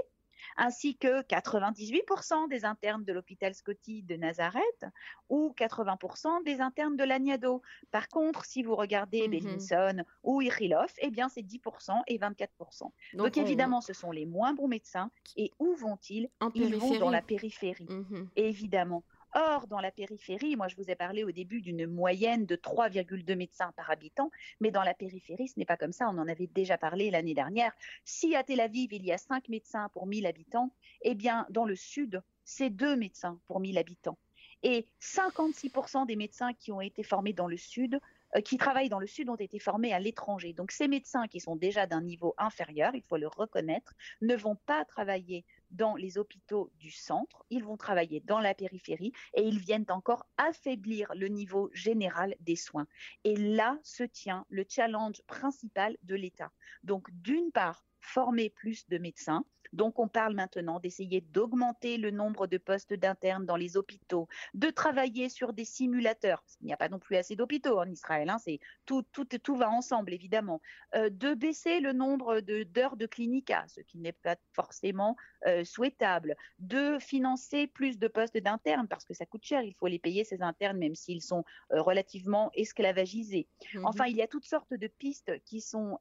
ainsi 0.57 0.97
que 0.97 1.23
98% 1.23 2.49
des 2.49 2.65
internes 2.65 3.05
de 3.05 3.13
l'hôpital 3.13 3.55
Scotty 3.55 4.03
de 4.03 4.17
Nazareth 4.17 4.85
ou 5.29 5.55
80% 5.57 6.45
des 6.45 6.61
internes 6.61 6.97
de 6.97 7.05
l'Agnado. 7.05 7.63
Par 7.91 8.09
contre, 8.09 8.45
si 8.45 8.63
vous 8.63 8.77
regardez 8.77 9.29
mmh 9.29 10.05
ou 10.23 10.41
Irilov, 10.43 10.93
eh 10.99 11.11
bien 11.11 11.29
c'est 11.29 11.43
10% 11.43 12.03
et 12.07 12.19
24%. 12.19 12.91
Donc, 13.15 13.37
évidemment, 13.37 13.81
ce 13.81 13.93
sont 13.93 14.11
les 14.11 14.27
moins 14.27 14.55
bons 14.55 14.69
médecins. 14.69 15.11
Et 15.37 15.53
où 15.59 15.75
vont-ils? 15.75 16.29
Ils 16.55 16.77
vont 16.77 16.99
dans 16.99 17.11
la 17.11 17.23
périphérie. 17.23 17.87
Mmh 17.89 18.27
évidemment. 18.37 19.03
Or, 19.35 19.67
dans 19.67 19.81
la 19.81 19.91
périphérie, 19.91 20.57
moi 20.57 20.69
je 20.69 20.77
vous 20.77 20.91
ai 20.91 20.95
parlé 20.95 21.25
au 21.25 21.33
début 21.33 21.63
d'une 21.63 21.87
moyenne 21.87 22.45
de 22.45 22.55
3,2 22.55 23.35
médecins 23.35 23.73
par 23.77 23.91
habitant, 23.91 24.31
mais 24.61 24.71
dans 24.71 24.83
la 24.83 24.93
périphérie, 24.93 25.49
ce 25.49 25.59
n'est 25.59 25.65
pas 25.65 25.79
comme 25.79 25.93
ça, 25.93 26.09
on 26.09 26.19
en 26.19 26.29
avait 26.29 26.49
déjà 26.49 26.77
parlé 26.77 27.11
l'année 27.11 27.33
dernière. 27.33 27.73
Si 28.05 28.37
à 28.37 28.45
Tel 28.45 28.61
Aviv, 28.61 28.93
il 28.93 29.05
y 29.05 29.13
a 29.13 29.17
5 29.17 29.49
médecins 29.49 29.89
pour 29.95 30.07
1000 30.07 30.27
habitants, 30.27 30.71
eh 31.01 31.15
bien 31.15 31.47
dans 31.49 31.65
le 31.65 31.77
sud, 31.77 32.23
c'est 32.45 32.69
2 32.69 32.95
médecins 32.97 33.41
pour 33.47 33.61
1000 33.61 33.79
habitants. 33.79 34.19
Et 34.63 34.87
56% 35.01 36.07
des 36.07 36.17
médecins 36.17 36.53
qui 36.53 36.71
ont 36.71 36.83
été 36.83 37.03
formés 37.03 37.33
dans 37.33 37.49
le 37.49 37.57
sud 37.57 37.99
qui 38.41 38.57
travaillent 38.57 38.89
dans 38.89 38.99
le 38.99 39.07
Sud 39.07 39.29
ont 39.29 39.37
été 39.37 39.59
formés 39.59 39.93
à 39.93 40.01
l'étranger. 40.01 40.53
Donc 40.53 40.71
ces 40.71 40.89
médecins 40.89 41.29
qui 41.29 41.41
sont 41.41 41.57
déjà 41.57 41.87
d'un 41.87 42.01
niveau 42.01 42.35
inférieur, 42.39 42.95
il 42.95 43.03
faut 43.03 43.17
le 43.17 43.29
reconnaître, 43.29 43.93
ne 44.23 44.35
vont 44.35 44.57
pas 44.57 44.85
travailler 44.85 45.45
dans 45.71 45.97
les 45.97 46.19
hôpitaux 46.19 46.71
du 46.79 46.91
centre, 46.91 47.45
ils 47.51 47.65
vont 47.65 47.77
travailler 47.77 48.21
dans 48.21 48.41
la 48.41 48.55
périphérie 48.55 49.13
et 49.35 49.43
ils 49.43 49.59
viennent 49.59 49.87
encore 49.89 50.27
affaiblir 50.37 51.13
le 51.15 51.29
niveau 51.29 51.71
général 51.73 52.35
des 52.41 52.57
soins. 52.57 52.87
Et 53.25 53.37
là 53.37 53.79
se 53.83 54.05
tient 54.05 54.45
le 54.49 54.65
challenge 54.69 55.23
principal 55.27 55.97
de 56.03 56.15
l'État. 56.15 56.53
Donc 56.83 57.09
d'une 57.13 57.51
part, 57.53 57.85
former 58.01 58.51
plus 58.51 58.89
de 58.89 58.99
médecins, 58.99 59.45
donc 59.73 59.99
on 59.99 60.09
parle 60.09 60.35
maintenant 60.35 60.81
d'essayer 60.81 61.21
d'augmenter 61.21 61.97
le 61.97 62.11
nombre 62.11 62.47
de 62.47 62.59
postes 62.59 62.95
d'internes 62.95 63.47
dans 63.47 63.57
les 63.57 63.77
hôpitaux, 63.77 64.29
de 64.55 64.71
travailler 64.71 65.29
sur 65.29 65.53
des 65.53 65.65
simulateurs. 65.65 66.45
Il 66.61 66.67
n'y 66.67 66.73
a 66.73 66.77
pas 66.77 66.89
non 66.89 66.99
plus 66.99 67.17
assez 67.17 67.37
d'hôpitaux 67.37 67.79
en 67.79 67.89
Israël, 67.89 68.29
hein, 68.29 68.39
c'est 68.39 68.61
tout, 68.87 69.03
tout, 69.13 69.25
tout 69.25 69.57
va 69.57 69.71
ensemble 69.71 70.13
évidemment. 70.13 70.61
Euh, 70.95 71.11
de 71.11 71.35
baisser 71.35 71.81
le 71.81 71.93
nombre 71.93 72.41
d'heures 72.41 72.97
de, 72.97 73.07
clinica, 73.07 73.65
ce 73.69 73.81
qui 73.81 73.99
n'est 73.99 74.13
pas 74.13 74.37
forcément 74.53 75.17
euh, 75.47 75.65
souhaitable. 75.65 76.37
De 76.59 76.99
financer 76.99 77.67
plus 77.67 77.99
de 77.99 78.09
postes 78.09 78.37
d'internes 78.37 78.89
parce 78.89 79.05
que 79.05 79.15
ça 79.15 79.27
coûte 79.27 79.45
cher, 79.45 79.63
il 79.63 79.75
faut 79.75 79.87
les 79.87 79.99
payer 79.99 80.25
ces 80.25 80.43
internes 80.43 80.79
même 80.79 80.95
s'ils 80.95 81.23
sont 81.23 81.45
euh, 81.73 81.81
relativement 81.81 82.51
esclavagisés. 82.55 83.49
Mhm. 83.75 83.87
Enfin, 83.87 84.07
il 84.07 84.17
y 84.17 84.23
a 84.23 84.29
toutes 84.29 84.47
sortes 84.47 84.75
de 84.75 84.87
pistes 84.87 85.33
qui 85.45 85.61
sont, 85.61 85.99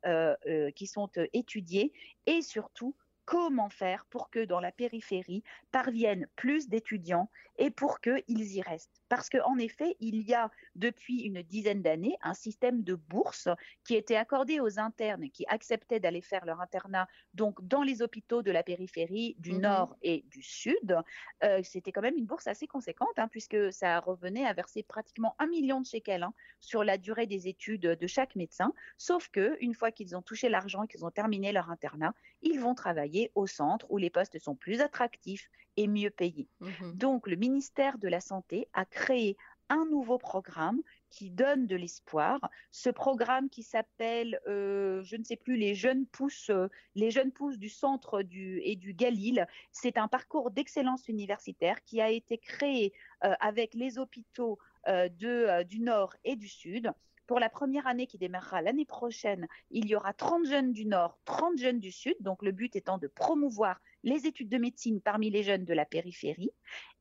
qui 0.76 0.88
sont 0.88 1.10
étudiées 1.34 1.94
et 2.26 2.42
surtout 2.42 2.96
comment 3.32 3.70
faire 3.70 4.06
pour 4.10 4.30
que 4.30 4.44
dans 4.44 4.60
la 4.60 4.74
périphérie 4.74 5.42
parviennent 5.72 6.28
plus 6.36 6.68
d'étudiants 6.68 7.30
et 7.58 7.70
pour 7.70 8.02
qu'ils 8.02 8.24
y 8.28 8.62
restent. 8.62 9.02
parce 9.08 9.30
qu'en 9.30 9.58
effet, 9.58 9.96
il 10.00 10.22
y 10.22 10.34
a 10.34 10.50
depuis 10.76 11.22
une 11.22 11.42
dizaine 11.42 11.82
d'années 11.82 12.18
un 12.22 12.34
système 12.34 12.82
de 12.82 12.96
bourse 12.96 13.48
qui 13.86 13.96
était 13.96 14.16
accordé 14.16 14.60
aux 14.60 14.80
internes 14.80 15.30
qui 15.30 15.46
acceptaient 15.48 16.00
d'aller 16.00 16.22
faire 16.22 16.46
leur 16.46 16.60
internat 16.60 17.08
donc 17.34 17.66
dans 17.66 17.84
les 17.84 18.02
hôpitaux 18.02 18.42
de 18.42 18.52
la 18.52 18.64
périphérie 18.64 19.36
du 19.38 19.54
mmh 19.54 19.62
Nord 19.62 19.96
et 20.02 20.26
du 20.28 20.42
Sud. 20.42 20.98
Euh, 21.44 21.62
c'était 21.64 21.92
quand 21.92 22.02
même 22.02 22.18
une 22.18 22.26
bourse 22.26 22.48
assez 22.48 22.68
conséquente 22.68 23.18
hein, 23.18 23.28
puisque 23.30 23.72
ça 23.72 24.00
revenait 24.00 24.46
à 24.46 24.54
verser 24.54 24.84
pratiquement 24.84 25.36
un 25.40 25.48
million 25.48 25.80
de 25.82 25.86
shekels 25.86 26.24
hein, 26.24 26.34
sur 26.60 26.84
la 26.84 26.98
durée 26.98 27.28
des 27.28 27.48
études 27.48 27.82
de 27.82 28.08
chaque 28.08 28.36
médecin. 28.36 28.74
Sauf 28.98 29.30
que 29.30 29.58
une 29.62 29.74
fois 29.74 29.92
qu'ils 29.92 30.16
ont 30.16 30.22
touché 30.22 30.50
l'argent 30.50 30.84
et 30.84 30.88
qu'ils 30.88 31.06
ont 31.06 31.12
terminé 31.12 31.52
leur 31.52 31.70
internat, 31.70 32.14
ils 32.42 32.60
vont 32.60 32.76
travailler 32.76 33.21
au 33.36 33.46
centre 33.46 33.86
où 33.90 33.98
les 33.98 34.10
postes 34.10 34.40
sont 34.40 34.56
plus 34.56 34.82
attractifs 34.82 35.50
et 35.78 35.88
mieux 35.88 36.10
payés. 36.10 36.48
Mmh 36.60 36.92
donc 36.94 37.28
le 37.28 37.36
ministère 37.36 37.98
de 37.98 38.08
la 38.08 38.22
Santé 38.22 38.68
a 38.74 38.86
créé 38.86 39.38
un 39.70 39.86
nouveau 39.86 40.18
programme 40.18 40.82
qui 41.10 41.30
donne 41.30 41.66
de 41.66 41.76
l'espoir. 41.76 42.40
Ce 42.72 42.90
programme 42.90 43.50
qui 43.50 43.64
s'appelle, 43.64 44.40
euh, 44.48 45.02
je 45.04 45.16
ne 45.16 45.24
sais 45.24 45.38
plus, 45.38 45.56
les 45.56 45.76
jeunes 45.76 46.06
pousses, 46.06 46.50
euh, 46.50 46.68
les 46.96 47.10
jeunes 47.10 47.32
pousses 47.32 47.58
du 47.58 47.70
centre 47.70 48.22
du, 48.22 48.60
et 48.64 48.76
du 48.76 48.94
Galil. 48.94 49.48
C'est 49.72 49.98
un 49.98 50.10
parcours 50.10 50.52
d'excellence 50.52 51.08
universitaire 51.08 51.84
qui 51.86 52.02
a 52.02 52.10
été 52.10 52.38
créé 52.38 52.94
euh, 53.24 53.34
avec 53.40 53.74
les 53.74 53.98
hôpitaux 53.98 54.60
de, 54.88 55.62
du 55.62 55.80
Nord 55.80 56.16
et 56.24 56.36
du 56.36 56.48
Sud. 56.48 56.92
Pour 57.28 57.40
la 57.40 57.50
première 57.50 57.88
année 57.88 58.08
qui 58.08 58.18
démarrera 58.18 58.62
l'année 58.62 58.86
prochaine, 58.86 59.48
il 59.70 59.88
y 59.88 59.96
aura 59.96 60.14
30 60.14 60.46
jeunes 60.46 60.74
du 60.74 60.86
Nord, 60.86 61.18
30 61.26 61.58
jeunes 61.58 61.80
du 61.80 61.92
Sud. 61.92 62.16
Donc 62.20 62.44
le 62.44 62.52
but 62.52 62.76
étant 62.76 62.98
de 62.98 63.08
promouvoir 63.08 63.80
les 64.04 64.28
études 64.28 64.50
de 64.50 64.58
médecine 64.58 65.02
parmi 65.02 65.30
les 65.30 65.44
jeunes 65.44 65.66
de 65.66 65.74
la 65.74 65.86
périphérie. 65.86 66.52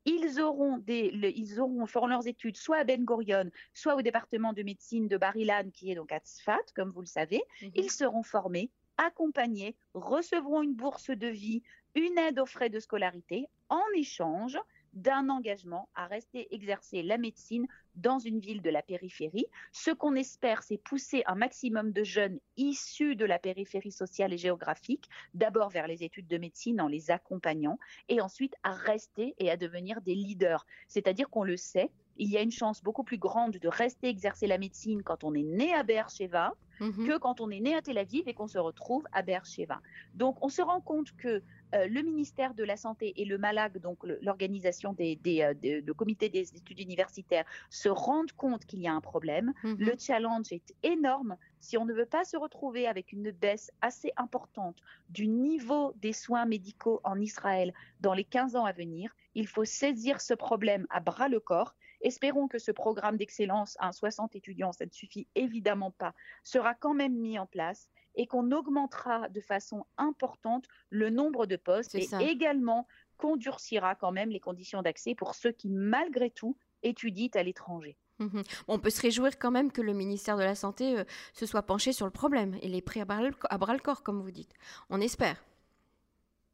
Ils 0.04 0.40
auront, 0.40 0.78
des, 0.78 1.10
ils 1.36 1.60
auront 1.60 1.86
feront 1.86 2.06
leurs 2.06 2.26
études 2.26 2.56
soit 2.56 2.78
à 2.78 2.84
Ben 2.84 3.04
Gurion, 3.04 3.50
soit 3.74 3.96
au 3.96 4.02
département 4.02 4.52
de 4.52 4.62
médecine 4.62 5.08
de 5.08 5.16
Barilan, 5.16 5.70
qui 5.72 5.90
est 5.90 5.94
donc 5.94 6.10
à 6.12 6.20
Tzfat, 6.20 6.64
comme 6.74 6.90
vous 6.90 7.02
le 7.02 7.06
savez. 7.06 7.42
Mhm. 7.62 7.70
Ils 7.74 7.90
seront 7.90 8.22
formés, 8.22 8.70
accompagnés, 8.96 9.76
recevront 9.94 10.62
une 10.62 10.74
bourse 10.74 11.10
de 11.10 11.26
vie, 11.26 11.62
une 11.94 12.16
aide 12.18 12.38
aux 12.38 12.46
frais 12.46 12.70
de 12.70 12.80
scolarité 12.80 13.46
en 13.68 13.84
échange 13.94 14.58
d'un 14.92 15.28
engagement 15.28 15.88
à 15.94 16.06
rester 16.06 16.52
exercer 16.54 17.02
la 17.02 17.18
médecine 17.18 17.66
dans 17.96 18.18
une 18.18 18.40
ville 18.40 18.62
de 18.62 18.70
la 18.70 18.82
périphérie. 18.82 19.46
Ce 19.72 19.90
qu'on 19.90 20.14
espère, 20.14 20.62
c'est 20.62 20.78
pousser 20.78 21.22
un 21.26 21.34
maximum 21.34 21.92
de 21.92 22.04
jeunes 22.04 22.38
issus 22.56 23.16
de 23.16 23.24
la 23.24 23.38
périphérie 23.38 23.92
sociale 23.92 24.32
et 24.32 24.38
géographique, 24.38 25.08
d'abord 25.34 25.70
vers 25.70 25.86
les 25.86 26.02
études 26.02 26.28
de 26.28 26.38
médecine 26.38 26.80
en 26.80 26.88
les 26.88 27.10
accompagnant, 27.10 27.78
et 28.08 28.20
ensuite 28.20 28.54
à 28.62 28.72
rester 28.72 29.34
et 29.38 29.50
à 29.50 29.56
devenir 29.56 30.00
des 30.00 30.14
leaders. 30.14 30.66
C'est-à-dire 30.88 31.28
qu'on 31.30 31.44
le 31.44 31.56
sait, 31.56 31.90
il 32.20 32.28
y 32.28 32.36
a 32.36 32.42
une 32.42 32.52
chance 32.52 32.82
beaucoup 32.82 33.02
plus 33.02 33.16
grande 33.16 33.56
de 33.56 33.68
rester 33.68 34.08
exercer 34.08 34.46
la 34.46 34.58
médecine 34.58 35.02
quand 35.02 35.24
on 35.24 35.32
est 35.32 35.42
né 35.42 35.72
à 35.72 35.82
Beersheba 35.82 36.54
mhm. 36.78 37.06
que 37.06 37.18
quand 37.18 37.40
on 37.40 37.50
est 37.50 37.60
né 37.60 37.74
à 37.74 37.80
Tel 37.80 37.96
Aviv 37.96 38.28
et 38.28 38.34
qu'on 38.34 38.46
se 38.46 38.58
retrouve 38.58 39.04
à 39.12 39.22
Beersheba. 39.22 39.80
Donc 40.14 40.36
on 40.44 40.50
se 40.50 40.60
rend 40.60 40.82
compte 40.82 41.16
que 41.16 41.42
euh, 41.74 41.86
le 41.86 42.02
ministère 42.02 42.52
de 42.52 42.62
la 42.62 42.76
Santé 42.76 43.14
et 43.16 43.24
le 43.24 43.38
MALAG, 43.38 43.78
donc 43.78 43.98
l'organisation 44.20 44.92
des, 44.92 45.18
euh, 45.26 45.94
comité 45.94 46.28
des 46.28 46.54
études 46.54 46.80
universitaires, 46.80 47.44
se 47.70 47.88
rendent 47.88 48.32
compte 48.32 48.66
qu'il 48.66 48.80
y 48.80 48.88
a 48.88 48.92
un 48.92 49.00
problème. 49.00 49.54
Mhm. 49.64 49.76
Le 49.78 49.92
challenge 49.98 50.52
est 50.52 50.74
énorme. 50.82 51.36
Si 51.60 51.78
on 51.78 51.86
ne 51.86 51.94
veut 51.94 52.06
pas 52.06 52.24
se 52.24 52.36
retrouver 52.36 52.86
avec 52.86 53.12
une 53.12 53.30
baisse 53.30 53.70
assez 53.80 54.12
importante 54.18 54.76
du 55.08 55.26
niveau 55.26 55.94
des 55.96 56.12
soins 56.12 56.44
médicaux 56.44 57.00
en 57.02 57.18
Israël 57.18 57.72
dans 58.00 58.12
les 58.12 58.24
15 58.24 58.56
ans 58.56 58.64
à 58.66 58.72
venir, 58.72 59.14
il 59.34 59.46
faut 59.46 59.64
saisir 59.64 60.20
ce 60.20 60.34
problème 60.34 60.86
à 60.90 61.00
bras 61.00 61.28
le 61.28 61.40
corps. 61.40 61.74
Espérons 62.00 62.48
que 62.48 62.58
ce 62.58 62.72
programme 62.72 63.16
d'excellence 63.16 63.76
à 63.80 63.92
60 63.92 64.36
étudiants, 64.36 64.72
ça 64.72 64.86
ne 64.86 64.90
suffit 64.90 65.28
évidemment 65.34 65.90
pas, 65.90 66.14
sera 66.44 66.74
quand 66.74 66.94
même 66.94 67.14
mis 67.14 67.38
en 67.38 67.46
place 67.46 67.88
et 68.14 68.26
qu'on 68.26 68.50
augmentera 68.52 69.28
de 69.28 69.40
façon 69.40 69.84
importante 69.96 70.66
le 70.90 71.10
nombre 71.10 71.46
de 71.46 71.56
postes 71.56 71.94
et 71.94 72.08
également 72.20 72.86
qu'on 73.16 73.36
durcira 73.36 73.94
quand 73.94 74.12
même 74.12 74.30
les 74.30 74.40
conditions 74.40 74.82
d'accès 74.82 75.14
pour 75.14 75.34
ceux 75.34 75.52
qui, 75.52 75.68
malgré 75.68 76.30
tout, 76.30 76.56
étudient 76.82 77.28
à 77.34 77.42
l'étranger. 77.42 77.96
Mmh 78.18 78.42
on 78.68 78.78
peut 78.78 78.90
se 78.90 79.00
réjouir 79.00 79.38
quand 79.38 79.50
même 79.50 79.72
que 79.72 79.80
le 79.80 79.94
ministère 79.94 80.36
de 80.36 80.42
la 80.42 80.54
Santé 80.54 80.98
euh, 80.98 81.04
se 81.32 81.46
soit 81.46 81.62
penché 81.62 81.92
sur 81.92 82.04
le 82.04 82.12
problème 82.12 82.56
et 82.60 82.68
les 82.68 82.82
pris 82.82 83.00
à 83.00 83.06
bras, 83.06 83.22
le, 83.22 83.78
corps, 83.78 84.02
comme 84.02 84.20
vous 84.20 84.30
dites. 84.30 84.52
On 84.90 85.00
espère. 85.00 85.42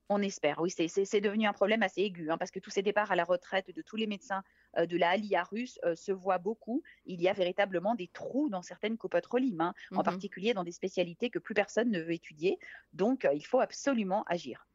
On 0.08 0.22
espère, 0.22 0.60
oui, 0.60 0.70
c'est 0.70 1.20
devenu 1.20 1.46
un 1.46 1.52
problème 1.52 1.82
assez 1.82 2.02
aigu, 2.02 2.30
hein, 2.30 2.38
parce 2.38 2.52
que 2.52 2.60
tous 2.60 2.70
ces 2.70 2.82
départs 2.82 3.10
à 3.10 3.16
la 3.16 3.24
retraite 3.24 3.74
de 3.74 3.82
tous 3.82 3.96
les 3.96 4.06
médecins 4.06 4.44
euh, 4.78 4.86
de 4.86 4.96
la 4.96 5.10
Alia 5.10 5.42
russe 5.42 5.80
euh, 5.84 5.96
se 5.96 6.12
voient 6.12 6.38
beaucoup. 6.38 6.84
Il 7.06 7.20
y 7.20 7.28
a 7.28 7.32
véritablement 7.32 7.96
des 7.96 8.06
trous 8.06 8.48
dans 8.48 8.62
certaines 8.62 8.98
copotrolymes, 8.98 9.60
hein, 9.60 9.74
en 9.94 10.00
mmh 10.00 10.04
particulier 10.04 10.54
dans 10.54 10.62
des 10.62 10.72
spécialités 10.72 11.28
que 11.28 11.40
plus 11.40 11.54
personne 11.54 11.90
ne 11.90 12.00
veut 12.00 12.12
étudier. 12.12 12.58
Donc, 12.92 13.26
il 13.34 13.44
faut 13.44 13.60
absolument 13.60 14.22
agir. 14.28 14.68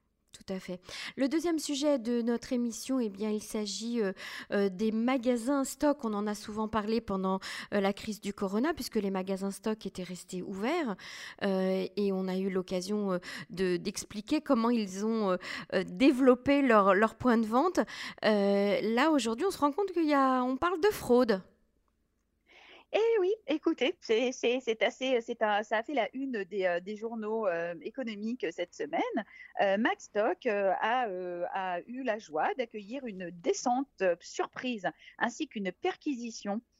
Tout 0.46 0.54
à 0.54 0.60
fait. 0.60 0.80
Le 1.18 1.28
deuxième 1.28 1.60
sujet 1.60 2.00
de 2.00 2.24
notre 2.24 2.52
émission, 2.52 3.00
eh 3.00 3.10
bien, 3.10 3.30
il 3.30 3.44
s'agit 3.44 4.02
euh, 4.02 4.12
euh, 4.52 4.70
des 4.70 4.92
magasins 4.92 5.64
stock. 5.64 6.04
On 6.04 6.14
en 6.14 6.26
a 6.26 6.34
souvent 6.34 6.68
parlé 6.68 7.00
pendant 7.00 7.40
euh, 7.74 7.80
la 7.80 7.94
crise 7.94 8.22
du 8.22 8.34
corona, 8.34 8.74
puisque 8.74 8.96
les 8.96 9.12
magasins 9.12 9.52
stock 9.52 9.86
étaient 9.86 10.04
restés 10.04 10.42
ouverts. 10.42 10.96
et 11.44 12.12
on 12.12 12.28
a 12.28 12.38
eu 12.38 12.50
l'occasion 12.50 13.20
d'expliquer 13.50 14.42
comment 14.42 14.70
ils 14.70 15.06
ont 15.06 15.38
développé 15.86 16.62
leur, 16.62 16.94
leur, 16.94 17.16
point 17.16 17.38
de 17.38 17.46
vente. 17.46 17.80
là, 18.24 19.12
aujourd'hui, 19.12 19.46
on 19.46 19.52
se 19.52 19.60
rend 19.60 19.72
compte 19.72 19.92
qu'il 19.92 20.10
parle 20.60 20.82
de 20.82 20.90
fraude. 20.92 21.42
Eh 22.94 23.20
oui, 23.22 23.34
écoutez, 23.48 23.96
c'est 24.02 24.28
assez, 24.84 25.22
c'est 25.22 25.40
ça 25.40 25.78
a 25.78 25.84
fait 25.84 25.94
la 25.94 26.10
une 26.14 26.44
des, 26.44 26.66
euh, 26.66 26.96
journaux 26.98 27.48
euh, 27.48 27.74
économiques 27.84 28.46
cette 28.52 28.74
semaine. 28.74 29.02
Euh, 29.62 29.78
Max 29.78 30.06
Stock 30.06 30.46
a, 30.46 31.08
a, 31.54 31.80
eu 31.88 32.04
la 32.04 32.20
joie 32.20 32.54
d'accueillir 32.56 33.06
une 33.06 33.30
descente 33.32 34.04
surprise 34.20 34.90
ainsi 35.20 35.48
qu'une 35.48 35.72
perquisition 35.72 36.56
euh, 36.56 36.71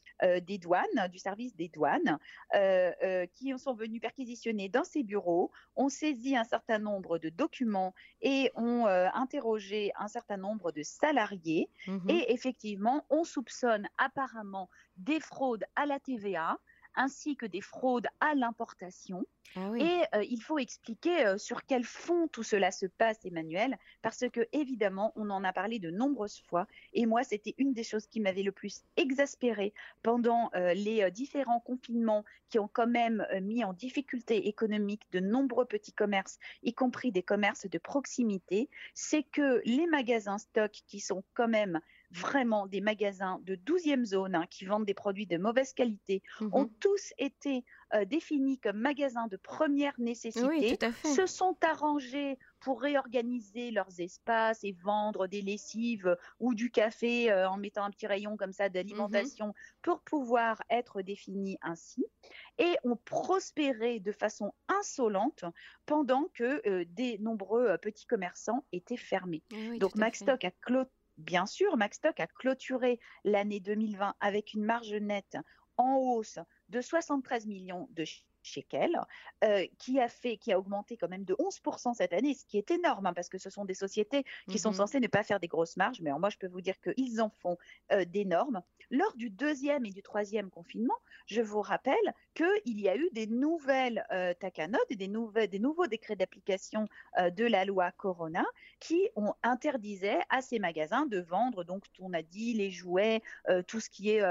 des 0.42 0.58
douanes, 0.58 1.08
du 1.12 1.20
service 1.20 1.56
des 1.56 1.68
douanes, 1.70 2.18
euh, 2.56 2.92
euh, 3.04 3.26
qui 3.34 3.58
sont 3.58 3.74
venus 3.74 4.02
perquisitionner 4.02 4.70
dans 4.70 4.84
ses 4.84 5.04
bureaux, 5.04 5.52
ont 5.76 5.90
saisi 5.90 6.36
un 6.36 6.44
certain 6.44 6.80
nombre 6.80 7.18
de 7.18 7.30
documents 7.30 7.94
et 8.22 8.52
ont 8.56 8.86
interrogé 8.86 9.92
un 9.98 10.08
certain 10.08 10.38
nombre 10.38 10.72
de 10.72 10.84
salariés. 10.84 11.70
Mmh 11.88 12.00
et 12.10 12.34
effectivement, 12.34 13.06
on 13.10 13.24
soupçonne 13.24 13.88
apparemment 13.98 14.70
des 14.98 15.20
fraudes 15.20 15.64
à 15.76 15.86
la 15.86 16.00
TVA 16.00 16.60
ainsi 16.96 17.36
que 17.36 17.46
des 17.46 17.62
fraudes 17.62 18.08
à 18.20 18.36
l'importation. 18.36 19.26
Ah 19.56 19.72
et 19.78 20.02
euh, 20.16 20.24
il 20.24 20.42
faut 20.42 20.60
expliquer 20.60 21.26
euh, 21.26 21.38
sur 21.38 21.66
quel 21.66 21.84
fond 21.84 22.30
tout 22.30 22.44
cela 22.44 22.72
se 22.72 22.86
passe, 22.86 23.26
Emmanuel, 23.26 23.78
parce 24.02 24.24
que 24.32 24.48
évidemment, 24.54 25.12
on 25.16 25.30
en 25.30 25.44
a 25.44 25.52
parlé 25.52 25.78
de 25.78 25.92
nombreuses 25.92 26.42
fois, 26.48 26.68
et 26.94 27.06
moi, 27.06 27.24
c'était 27.24 27.56
une 27.58 27.74
des 27.74 27.84
choses 27.84 28.08
qui 28.08 28.22
m'avait 28.22 28.44
le 28.44 28.54
plus 28.54 28.82
exaspérée 28.96 29.74
pendant 30.04 30.50
euh, 30.56 30.74
les 30.74 31.12
différents 31.12 31.60
confinements 31.60 32.24
qui 32.50 32.60
ont 32.60 32.70
quand 32.72 32.88
même 32.88 33.26
mis 33.42 33.64
en 33.64 33.74
difficulté 33.74 34.48
économique 34.48 35.04
de 35.12 35.20
nombreux 35.20 35.66
petits 35.66 35.94
commerces, 35.94 36.40
y 36.64 36.74
compris 36.74 37.12
des 37.12 37.24
commerces 37.24 37.70
de 37.70 37.78
proximité, 37.78 38.70
c'est 38.94 39.24
que 39.24 39.62
les 39.66 39.88
magasins 39.88 40.38
stock 40.38 40.72
qui 40.88 41.00
sont 41.00 41.24
quand 41.34 41.48
même 41.48 41.82
vraiment 42.12 42.68
des 42.68 42.82
magasins 42.82 43.40
de 43.44 43.56
12e 43.56 44.06
zone 44.06 44.36
hein, 44.36 44.46
qui 44.50 44.66
vendent 44.66 44.86
des 44.86 44.94
produits 44.94 45.28
de 45.28 45.38
mauvaise 45.38 45.74
qualité 45.74 46.22
mmh 46.40 46.50
ont 46.54 46.70
tous 46.80 47.14
été 47.18 47.64
euh, 47.94 48.06
définis 48.06 48.60
comme 48.60 48.78
magasins 48.78 49.28
de 49.28 49.38
première 49.38 49.94
nécessité, 49.98 50.78
se 51.04 51.26
sont 51.26 51.58
arrangés 51.62 52.38
pour 52.60 52.82
réorganiser 52.82 53.72
leurs 53.72 54.00
espaces 54.00 54.64
et 54.64 54.74
vendre 54.84 55.28
des 55.28 55.42
lessives 55.42 56.18
ou 56.40 56.54
du 56.54 56.72
café 56.72 57.32
euh, 57.32 57.50
en 57.50 57.58
mettant 57.58 57.84
un 57.84 57.92
petit 57.92 58.08
rayon 58.08 58.38
comme 58.38 58.54
ça 58.54 58.70
d'alimentation 58.70 59.48
mmh 59.48 59.54
pour 59.82 60.02
pouvoir 60.02 60.62
être 60.70 61.02
définis 61.02 61.58
ainsi. 61.62 62.06
Et 62.60 62.76
ont 62.84 62.98
prospéré 62.98 64.00
de 64.00 64.12
façon 64.12 64.54
insolente 64.68 65.44
pendant 65.86 66.26
que 66.34 66.62
euh, 66.68 66.86
des 66.90 67.18
nombreux 67.18 67.78
petits 67.82 68.06
commerçants 68.06 68.64
étaient 68.72 68.98
fermés. 68.98 69.44
Donc 69.80 69.96
Maxstock 69.96 70.44
a 70.44 70.52
clôturé 70.52 70.92
Bien 71.22 71.46
sûr, 71.46 71.78
Maxstock 71.78 72.20
a 72.20 72.26
clôturé 72.26 73.00
l'année 73.24 73.60
2020 73.60 74.16
avec 74.20 74.54
une 74.54 74.64
marge 74.64 74.94
nette 74.96 75.38
en 75.78 75.96
hausse 75.98 76.40
de 76.70 76.82
73 76.82 77.46
millions 77.46 77.88
de 77.92 78.04
shekels, 78.44 79.00
euh, 79.44 79.66
qui 79.78 80.00
a 80.00 80.08
fait, 80.08 80.38
qui 80.38 80.52
a 80.52 80.60
augmenté 80.60 80.98
quand 80.98 81.10
même 81.10 81.26
de 81.26 81.34
11% 81.36 81.94
cette 81.94 82.14
année, 82.14 82.34
ce 82.34 82.46
qui 82.46 82.58
est 82.58 82.72
énorme 82.72 83.06
hein, 83.06 83.14
parce 83.14 83.30
que 83.30 83.38
ce 83.38 83.50
sont 83.50 83.66
des 83.66 83.74
sociétés 83.74 84.24
qui 84.50 84.60
sont 84.60 84.72
mmh 84.72 84.74
censées 84.74 85.00
ne 85.00 85.08
pas 85.08 85.24
faire 85.24 85.40
des 85.40 85.48
grosses 85.48 85.78
marges, 85.78 86.02
mais 86.02 86.12
moi 86.12 86.30
je 86.30 86.38
peux 86.38 86.48
vous 86.48 86.62
dire 86.62 86.80
qu'ils 86.82 87.22
en 87.22 87.30
font 87.30 87.58
euh, 87.92 88.06
d'énormes. 88.06 88.62
Lors 88.90 89.16
du 89.16 89.30
deuxième 89.30 89.86
et 89.86 89.92
du 89.92 90.02
troisième 90.02 90.50
confinement, 90.50 90.98
je 91.26 91.42
vous 91.42 91.62
rappelle 91.62 91.96
qu'il 92.34 92.80
y 92.80 92.90
a 92.90 92.96
eu 92.96 93.10
des 93.14 93.28
nouvelles 93.28 94.06
euh, 94.12 94.34
et 94.90 94.96
des, 94.96 95.08
nouvelles, 95.08 95.50
des 95.50 95.60
nouveaux 95.60 95.88
décrets 95.88 96.16
d'application 96.16 96.88
euh, 97.18 97.30
de 97.30 97.46
la 97.46 97.64
loi 97.64 97.92
Corona 97.92 98.46
qui 98.80 99.10
ont 99.16 99.34
interdisait 99.44 100.20
à 100.30 100.42
ces 100.42 100.60
magasins 100.60 101.06
de 101.06 101.20
vendre, 101.20 101.64
donc 101.64 101.86
on 102.00 102.14
a 102.14 102.22
dit 102.22 102.54
les 102.54 102.72
jouets, 102.72 103.22
tout 103.68 103.80
ce 103.80 103.90
qui 103.90 104.10
est 104.10 104.22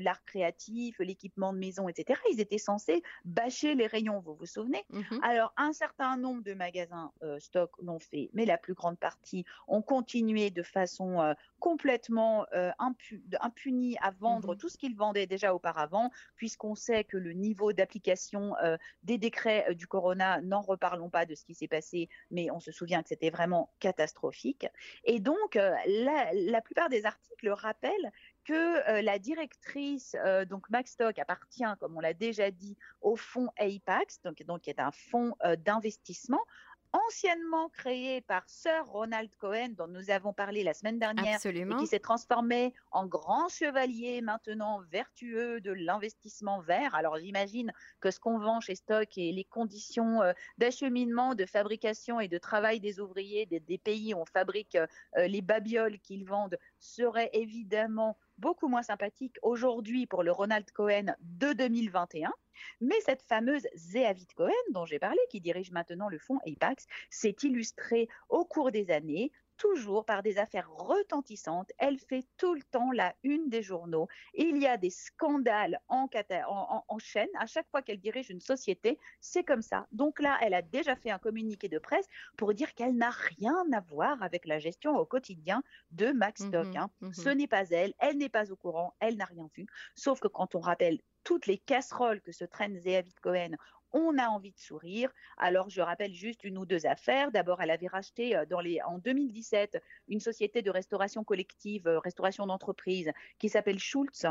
l'art 0.00 0.24
créatif, 0.24 0.98
l'équipement 1.00 1.52
de 1.52 1.58
maison, 1.58 1.88
etc. 1.88 2.20
Ils 2.32 2.40
étaient 2.40 2.58
censés 2.58 3.02
bâcher 3.24 3.55
les 3.62 3.86
rayons, 3.86 4.20
vous 4.20 4.34
vous 4.34 4.46
souvenez? 4.46 4.84
Mmh 4.90 5.18
Alors, 5.22 5.52
un 5.56 5.72
certain 5.72 6.16
nombre 6.16 6.42
de 6.42 6.54
magasins 6.54 7.12
euh, 7.22 7.38
stock 7.38 7.70
l'ont 7.82 7.98
fait, 7.98 8.30
mais 8.32 8.44
la 8.44 8.58
plus 8.58 8.74
grande 8.74 8.98
partie 8.98 9.44
ont 9.68 9.82
continué 9.82 10.50
de 10.50 10.62
façon 10.62 11.20
euh, 11.20 11.34
complètement 11.58 12.46
euh, 12.54 12.70
impunie 12.78 13.96
à 14.00 14.10
vendre 14.10 14.54
mmh 14.54 14.56
tout 14.56 14.68
ce 14.68 14.78
qu'ils 14.78 14.96
vendaient 14.96 15.26
déjà 15.26 15.54
auparavant, 15.54 16.10
puisqu'on 16.36 16.74
sait 16.74 17.04
que 17.04 17.16
le 17.16 17.32
niveau 17.32 17.72
d'application 17.72 18.54
des 19.02 19.18
décrets 19.18 19.74
du 19.74 19.86
corona, 19.86 20.40
n'en 20.40 20.60
reparlons 20.60 21.10
pas 21.10 21.26
de 21.26 21.34
ce 21.34 21.44
qui 21.44 21.54
s'est 21.54 21.68
passé, 21.68 22.08
mais 22.30 22.50
on 22.50 22.60
se 22.60 22.72
souvient 22.72 23.02
que 23.02 23.08
c'était 23.08 23.30
vraiment 23.30 23.70
catastrophique. 23.80 24.66
Et 25.04 25.20
donc, 25.20 25.54
la, 25.54 26.32
la 26.32 26.60
plupart 26.60 26.88
des 26.88 27.04
articles 27.04 27.48
rappellent 27.50 28.12
que 28.46 28.88
euh, 28.88 29.02
la 29.02 29.18
directrice, 29.18 30.16
euh, 30.24 30.44
donc 30.44 30.70
Maxstock, 30.70 31.18
appartient, 31.18 31.64
comme 31.80 31.96
on 31.96 32.00
l'a 32.00 32.14
déjà 32.14 32.50
dit, 32.50 32.76
au 33.02 33.16
fonds 33.16 33.50
APAX, 33.58 34.22
donc, 34.22 34.42
donc 34.44 34.62
qui 34.62 34.70
est 34.70 34.80
un 34.80 34.92
fonds 34.92 35.34
euh, 35.44 35.56
d'investissement 35.56 36.40
anciennement 36.92 37.68
créé 37.70 38.22
par 38.22 38.48
Sir 38.48 38.86
Ronald 38.86 39.28
Cohen, 39.36 39.70
dont 39.76 39.88
nous 39.88 40.08
avons 40.08 40.32
parlé 40.32 40.62
la 40.62 40.72
semaine 40.72 40.98
dernière, 40.98 41.44
et 41.44 41.66
qui 41.78 41.86
s'est 41.86 41.98
transformé 41.98 42.72
en 42.90 43.04
grand 43.04 43.48
chevalier 43.50 44.22
maintenant 44.22 44.80
vertueux 44.90 45.60
de 45.60 45.72
l'investissement 45.72 46.60
vert. 46.60 46.94
Alors 46.94 47.18
j'imagine 47.18 47.70
que 48.00 48.10
ce 48.10 48.18
qu'on 48.18 48.38
vend 48.38 48.60
chez 48.60 48.76
Stock 48.76 49.08
et 49.18 49.32
les 49.32 49.44
conditions 49.44 50.20
d'acheminement, 50.56 51.34
de 51.34 51.44
fabrication 51.44 52.18
et 52.18 52.28
de 52.28 52.38
travail 52.38 52.80
des 52.80 52.98
ouvriers 52.98 53.44
des, 53.44 53.78
pays 53.78 54.14
où 54.14 54.18
on 54.18 54.24
fabrique 54.24 54.78
les 55.18 55.42
babioles 55.42 55.98
qu'ils 55.98 56.24
vendent 56.24 56.56
seraient 56.78 57.30
évidemment 57.34 58.16
beaucoup 58.38 58.68
moins 58.68 58.82
sympathique 58.82 59.36
aujourd'hui 59.42 60.06
pour 60.06 60.22
le 60.22 60.32
Ronald 60.32 60.70
Cohen 60.72 61.14
de 61.20 61.52
2021. 61.52 62.32
Mais 62.80 62.98
cette 63.04 63.22
fameuse 63.22 63.66
Zéavit 63.74 64.26
Cohen 64.36 64.52
dont 64.72 64.86
j'ai 64.86 64.98
parlé, 64.98 65.18
qui 65.30 65.40
dirige 65.40 65.70
maintenant 65.70 66.08
le 66.08 66.18
fonds 66.18 66.40
Apax, 66.46 66.86
s'est 67.10 67.36
illustrée 67.42 68.08
au 68.28 68.44
cours 68.44 68.70
des 68.70 68.90
années 68.90 69.30
toujours 69.56 70.04
par 70.04 70.22
des 70.22 70.38
affaires 70.38 70.70
retentissantes. 70.70 71.70
Elle 71.78 71.98
fait 71.98 72.24
tout 72.36 72.54
le 72.54 72.62
temps 72.62 72.92
la 72.92 73.14
une 73.22 73.48
des 73.48 73.62
journaux. 73.62 74.08
Il 74.34 74.58
y 74.58 74.66
a 74.66 74.76
des 74.76 74.90
scandales 74.90 75.80
en, 75.88 76.08
en, 76.88 76.98
chaîne. 76.98 77.28
À 77.38 77.46
chaque 77.46 77.68
fois 77.70 77.82
qu'elle 77.82 78.00
dirige 78.00 78.30
une 78.30 78.40
société, 78.40 78.98
c'est 79.20 79.44
comme 79.44 79.62
ça. 79.62 79.86
Donc 79.92 80.20
là, 80.20 80.38
elle 80.42 80.54
a 80.54 80.62
déjà 80.62 80.96
fait 80.96 81.10
un 81.10 81.18
communiqué 81.18 81.68
de 81.68 81.78
presse 81.78 82.06
pour 82.36 82.54
dire 82.54 82.74
qu'elle 82.74 82.96
n'a 82.96 83.10
rien 83.10 83.64
à 83.72 83.80
voir 83.80 84.22
avec 84.22 84.46
la 84.46 84.58
gestion 84.58 84.96
au 84.96 85.06
quotidien 85.06 85.62
de 85.90 86.12
Max 86.12 86.42
mmh 86.42 86.48
Stock. 86.48 86.76
Hein. 86.76 86.90
Mmh 87.00 87.12
Ce 87.12 87.28
n'est 87.28 87.48
pas 87.48 87.68
elle. 87.70 87.94
Elle 87.98 88.18
n'est 88.18 88.28
pas 88.28 88.50
au 88.52 88.56
courant. 88.56 88.94
Elle 89.00 89.16
n'a 89.16 89.24
rien 89.24 89.48
vu. 89.54 89.66
Sauf 89.94 90.20
que 90.20 90.28
quand 90.28 90.54
on 90.54 90.60
rappelle 90.60 91.00
toutes 91.26 91.46
les 91.46 91.58
casseroles 91.58 92.20
que 92.20 92.30
se 92.30 92.44
traîne 92.44 92.78
Zéavid 92.78 93.14
Cohen 93.20 93.56
on 93.92 94.18
a 94.18 94.28
envie 94.28 94.52
de 94.52 94.58
sourire. 94.58 95.10
Alors, 95.36 95.70
je 95.70 95.80
rappelle 95.80 96.14
juste 96.14 96.44
une 96.44 96.58
ou 96.58 96.66
deux 96.66 96.86
affaires. 96.86 97.30
D'abord, 97.30 97.60
elle 97.62 97.70
avait 97.70 97.86
racheté 97.86 98.36
euh, 98.36 98.46
dans 98.46 98.60
les, 98.60 98.80
en 98.82 98.98
2017 98.98 99.82
une 100.08 100.20
société 100.20 100.62
de 100.62 100.70
restauration 100.70 101.24
collective, 101.24 101.86
euh, 101.86 101.98
restauration 101.98 102.46
d'entreprise, 102.46 103.12
qui 103.38 103.48
s'appelle 103.48 103.78
Schultz 103.78 104.26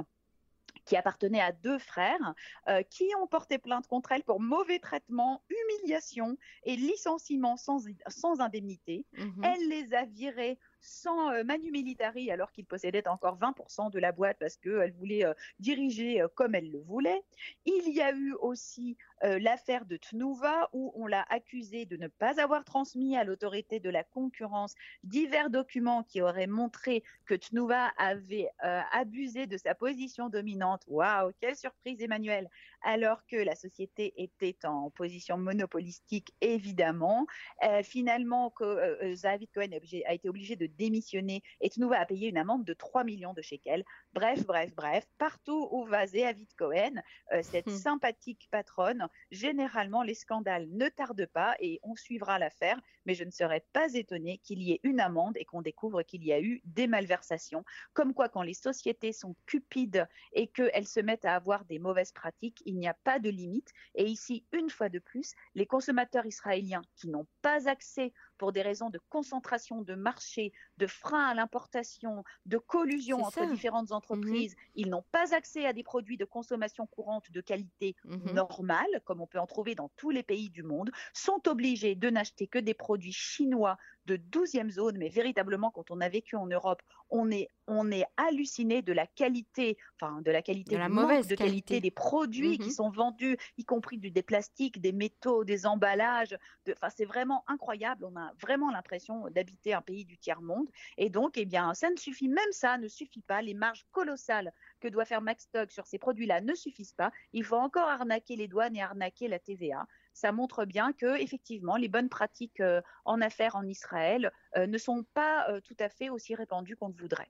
qui 0.86 0.96
appartenait 0.96 1.42
à 1.42 1.52
deux 1.52 1.80
frères, 1.80 2.34
euh, 2.68 2.84
qui 2.84 3.10
ont 3.22 3.28
porté 3.28 3.58
plainte 3.58 3.88
contre 3.88 4.12
elle 4.12 4.24
pour 4.24 4.40
mauvais 4.40 4.80
traitement, 4.80 5.44
humiliation 5.50 6.38
et 6.64 6.76
licenciement 6.76 7.58
sans, 7.58 7.86
sans 8.08 8.40
indemnité. 8.40 9.06
Mmh 9.14 9.44
elle 9.44 9.70
les 9.70 9.94
a 9.94 10.06
virés 10.06 10.58
sans 10.82 11.32
euh, 11.32 11.44
Manu 11.44 11.72
Militari 11.72 12.32
alors 12.32 12.52
qu'il 12.52 12.66
possédait 12.66 13.08
encore 13.08 13.38
20% 13.38 13.92
de 13.92 14.00
la 14.00 14.12
boîte 14.12 14.38
parce 14.40 14.58
qu'elle 14.58 14.94
voulait 14.94 15.26
euh, 15.26 15.34
diriger 15.60 16.24
comme 16.36 16.56
elle 16.56 16.72
le 16.72 16.80
voulait. 16.80 17.24
Il 17.66 17.90
y 17.94 18.02
a 18.02 18.12
eu 18.12 18.34
aussi 18.34 18.98
l'affaire 19.22 19.86
de 19.86 19.98
Tnuva 19.98 20.70
où 20.74 20.92
on 20.96 21.08
l'a 21.08 21.26
accusé 21.30 21.86
de 21.86 21.98
ne 21.98 22.08
pas 22.08 22.42
avoir 22.42 22.64
transmis 22.64 23.18
à 23.18 23.24
l'autorité 23.24 23.80
de 23.80 23.90
la 23.90 24.04
concurrence 24.04 24.76
divers 25.04 25.50
documents 25.50 26.04
qui 26.04 26.22
auraient 26.22 26.48
montré 26.48 27.04
que 27.26 27.34
Tnuva 27.34 27.88
avait 27.98 28.50
abusé 28.60 29.48
de 29.48 29.58
sa 29.58 29.74
position 29.74 30.30
dominante. 30.30 30.84
Waouh, 30.88 31.32
quelle 31.40 31.56
surprise 31.56 32.02
Emmanuel 32.02 32.50
alors 32.86 33.26
que 33.26 33.36
la 33.36 33.56
société 33.56 34.14
était 34.18 34.66
en 34.66 34.90
position 34.92 35.38
monopolistique, 35.38 36.34
évidemment. 36.40 37.26
Euh, 37.64 37.84
finalement, 37.84 38.54
euh, 38.62 38.96
euh, 39.02 39.16
Zavid 39.16 39.50
Cohen 39.54 39.72
a 40.06 40.14
été 40.14 40.30
obligé 40.30 40.56
de 40.56 40.68
démissionner 40.68 41.42
et 41.62 41.70
Tnouva 41.70 42.00
a 42.00 42.06
payé 42.06 42.30
une 42.30 42.38
amende 42.38 42.64
de 42.64 42.74
3 42.74 43.04
millions 43.04 43.34
de 43.34 43.42
shekels. 43.42 43.84
Bref, 44.14 44.46
bref, 44.46 44.74
bref, 44.76 45.06
partout 45.18 45.68
où 45.72 45.86
va 45.86 46.06
Zavid 46.08 46.48
Cohen, 46.58 47.02
cette 47.42 47.68
hmm. 47.68 47.76
sympathique 47.76 48.48
patronne, 48.52 49.05
généralement 49.32 50.04
les 50.04 50.14
scandales 50.14 50.68
ne 50.70 50.90
tardent 50.90 51.28
pas 51.28 51.56
et 51.60 51.80
on 51.84 51.96
suivra 51.96 52.40
l'affaire, 52.40 52.80
mais 53.06 53.14
je 53.14 53.24
ne 53.24 53.32
serais 53.32 53.66
pas 53.74 53.94
étonnée 53.94 54.40
qu'il 54.40 54.62
y 54.62 54.72
ait 54.72 54.80
une 54.84 55.00
amende 55.00 55.38
et 55.38 55.46
qu'on 55.46 55.62
découvre 55.62 56.04
qu'il 56.04 56.24
y 56.24 56.34
a 56.34 56.42
eu 56.42 56.62
des 56.66 56.88
malversations. 56.88 57.64
Comme 57.94 58.14
quoi, 58.14 58.30
quand 58.30 58.42
les 58.42 58.54
sociétés 58.54 59.14
sont 59.14 59.36
cupides 59.46 60.08
et 60.34 60.48
qu'elles 60.48 60.88
se 60.88 61.00
mettent 61.00 61.26
à 61.26 61.36
avoir 61.36 61.66
des 61.66 61.80
mauvaises 61.80 62.12
pratiques, 62.12 62.62
il 62.66 62.78
n'y 62.78 62.88
a 62.88 62.94
pas 62.94 63.20
de 63.20 63.30
limite. 63.30 63.72
Et 63.96 64.06
ici, 64.06 64.46
une 64.52 64.70
fois 64.70 64.90
de 64.90 65.00
plus, 65.00 65.34
les 65.54 65.66
consommateurs 65.66 66.26
israéliens 66.26 66.82
qui 66.96 67.10
n'ont 67.10 67.28
pas 67.42 67.70
accès 67.70 68.14
pour 68.38 68.52
des 68.52 68.62
raisons 68.62 68.90
de 68.90 69.00
concentration 69.10 69.82
de 69.82 69.96
marché, 69.96 70.54
de 70.78 70.88
frein 70.88 71.28
à 71.28 71.34
l'importation, 71.34 72.24
de 72.46 72.58
collusion 72.58 73.24
entre 73.24 73.46
différentes 73.46 73.90
mmh 73.90 73.94
entreprises. 73.94 74.56
Ils 74.76 74.90
n'ont 74.90 75.06
pas 75.12 75.34
accès 75.34 75.66
à 75.66 75.74
des 75.74 75.84
produits 75.84 76.18
de 76.18 76.26
consommation 76.26 76.88
courante 76.88 77.32
de 77.32 77.42
qualité 77.42 77.96
mmh 78.06 78.34
normale, 78.34 79.02
comme 79.06 79.22
on 79.22 79.28
peut 79.28 79.40
en 79.40 79.48
trouver 79.48 79.76
dans 79.76 79.90
tous 79.96 80.10
les 80.10 80.24
pays 80.24 80.50
du 80.50 80.64
monde, 80.64 80.92
sont 81.14 81.48
obligés 81.48 81.96
de 81.96 82.10
n'acheter 82.10 82.48
que 82.48 82.60
des 82.60 82.74
produits 82.74 83.14
chinois 83.14 83.78
de 84.06 84.18
12e 84.18 84.70
zone, 84.70 84.98
mais 84.98 85.10
véritablement, 85.10 85.72
quand 85.72 85.92
on 85.92 86.02
a 86.02 86.10
vécu 86.10 86.36
en 86.36 86.46
Europe, 86.48 86.82
on 87.10 87.32
est, 87.32 87.50
on 87.68 87.92
est 87.92 88.06
halluciné 88.18 88.82
de 88.82 88.94
la 88.94 89.08
qualité, 89.08 89.78
enfin, 89.96 90.22
de 90.22 90.32
la 90.32 90.42
qualité, 90.42 90.76
de 90.76 90.80
la 90.80 90.90
mauvaise 90.90 91.28
de 91.28 91.36
qualité. 91.36 91.82
des 91.82 91.92
produits 91.92 92.58
qui 92.58 92.70
mmh 92.70 92.76
sont 92.76 92.90
vendus, 92.90 93.38
y 93.58 93.64
compris 93.64 93.98
du, 93.98 94.12
des 94.12 94.22
plastiques, 94.22 94.82
des 94.82 94.92
métaux, 94.92 95.44
des 95.44 95.66
emballages. 95.66 96.38
Enfin, 96.70 96.90
c'est 96.90 97.06
vraiment 97.06 97.44
incroyable. 97.48 98.06
On 98.06 98.16
a 98.18 98.34
vraiment 98.42 98.70
l'impression 98.72 99.30
d'habiter 99.30 99.74
un 99.74 99.82
pays 99.82 100.04
du 100.04 100.18
tiers-monde. 100.18 100.68
Et 100.98 101.10
donc, 101.10 101.38
eh 101.38 101.46
bien, 101.46 101.74
ça 101.74 101.90
ne 101.90 101.96
suffit, 101.96 102.28
même 102.28 102.52
ça 102.52 102.78
ne 102.78 102.88
suffit 102.88 103.22
pas. 103.22 103.42
Les 103.42 103.54
marges 103.54 103.86
colossales 103.92 104.52
que 104.80 104.88
doit 104.88 105.06
faire 105.06 105.22
Max 105.22 105.44
Stock 105.44 105.72
sur 105.72 105.88
ces 105.88 105.98
produits-là 105.98 106.42
ne 106.42 106.54
suffisent 106.54 106.94
pas. 106.94 107.12
Il 107.34 107.44
faut 107.44 107.56
encore 107.56 107.88
arnaquer 107.88 108.36
les 108.36 108.48
douanes 108.48 108.76
et 108.76 108.82
arnaquer 108.82 109.28
la 109.28 109.40
TVA 109.40 109.88
ça 110.16 110.32
montre 110.32 110.66
bien 110.66 110.94
que 110.94 111.22
effectivement 111.22 111.76
les 111.76 111.90
bonnes 111.90 112.10
pratiques 112.10 112.62
euh, 112.62 112.82
en 113.04 113.22
affaires 113.22 113.56
en 113.56 113.68
Israël 113.68 114.32
euh, 114.56 114.66
ne 114.66 114.78
sont 114.78 115.04
pas 115.14 115.48
euh, 115.50 115.60
tout 115.62 115.76
à 115.80 115.90
fait 115.90 116.10
aussi 116.10 116.34
répandues 116.34 116.78
qu'on 116.78 116.88
le 116.88 116.96
voudrait. 116.96 117.30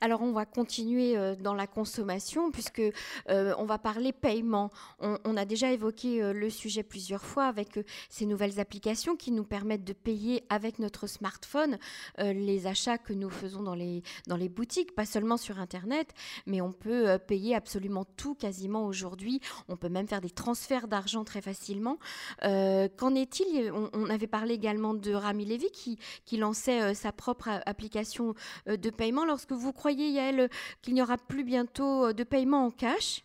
Alors 0.00 0.22
on 0.22 0.32
va 0.32 0.44
continuer 0.44 1.16
euh, 1.16 1.34
dans 1.36 1.54
la 1.54 1.66
consommation 1.66 2.50
puisque 2.50 2.82
euh, 3.28 3.54
on 3.58 3.64
va 3.64 3.78
parler 3.78 4.12
paiement. 4.12 4.70
On, 5.00 5.36
a 5.36 5.44
déjà 5.44 5.72
évoqué 5.72 6.22
euh, 6.22 6.32
le 6.32 6.50
sujet 6.50 6.82
plusieurs 6.82 7.24
fois 7.24 7.44
avec 7.44 7.78
ces 8.08 8.26
nouvelles 8.26 8.60
applications 8.60 9.16
qui 9.16 9.32
nous 9.32 9.44
permettent 9.44 9.84
de 9.84 9.92
payer 9.92 10.44
avec 10.48 10.78
notre 10.78 11.06
smartphone 11.06 11.78
les 12.18 12.66
achats 12.66 12.98
que 12.98 13.12
nous 13.12 13.30
faisons 13.30 13.62
dans 13.62 13.74
les, 13.74 14.02
dans 14.26 14.36
les 14.36 14.48
boutiques, 14.48 14.94
pas 14.94 15.04
seulement 15.04 15.36
sur 15.36 15.58
Internet, 15.58 16.12
mais 16.46 16.60
on 16.60 16.72
peut 16.72 17.18
payer 17.18 17.54
absolument 17.54 18.04
tout 18.16 18.34
quasiment 18.34 18.86
aujourd'hui. 18.86 19.40
On 19.68 19.76
peut 19.76 19.88
même 19.88 20.06
faire 20.06 20.20
des 20.20 20.30
transferts 20.30 20.88
d'argent 20.88 21.24
très 21.24 21.40
facilement. 21.40 21.98
Qu'en 22.42 23.14
est-il? 23.14 23.72
On, 23.72 24.10
avait 24.10 24.26
parlé 24.26 24.54
également 24.54 24.94
de 24.94 25.12
Rami 25.12 25.44
Levy 25.44 25.70
qui, 25.70 26.36
lançait 26.36 26.94
sa 26.94 27.12
propre 27.12 27.48
application 27.66 28.34
de 28.66 28.90
paiement 28.90 29.24
lorsque 29.24 29.43
vous 29.52 29.72
croyez, 29.72 30.08
Yael, 30.10 30.48
qu'il 30.82 30.94
n'y 30.94 31.02
aura 31.02 31.18
plus 31.18 31.44
bientôt 31.44 32.06
euh, 32.06 32.12
de 32.12 32.24
paiement 32.24 32.66
en 32.66 32.70
cash 32.70 33.24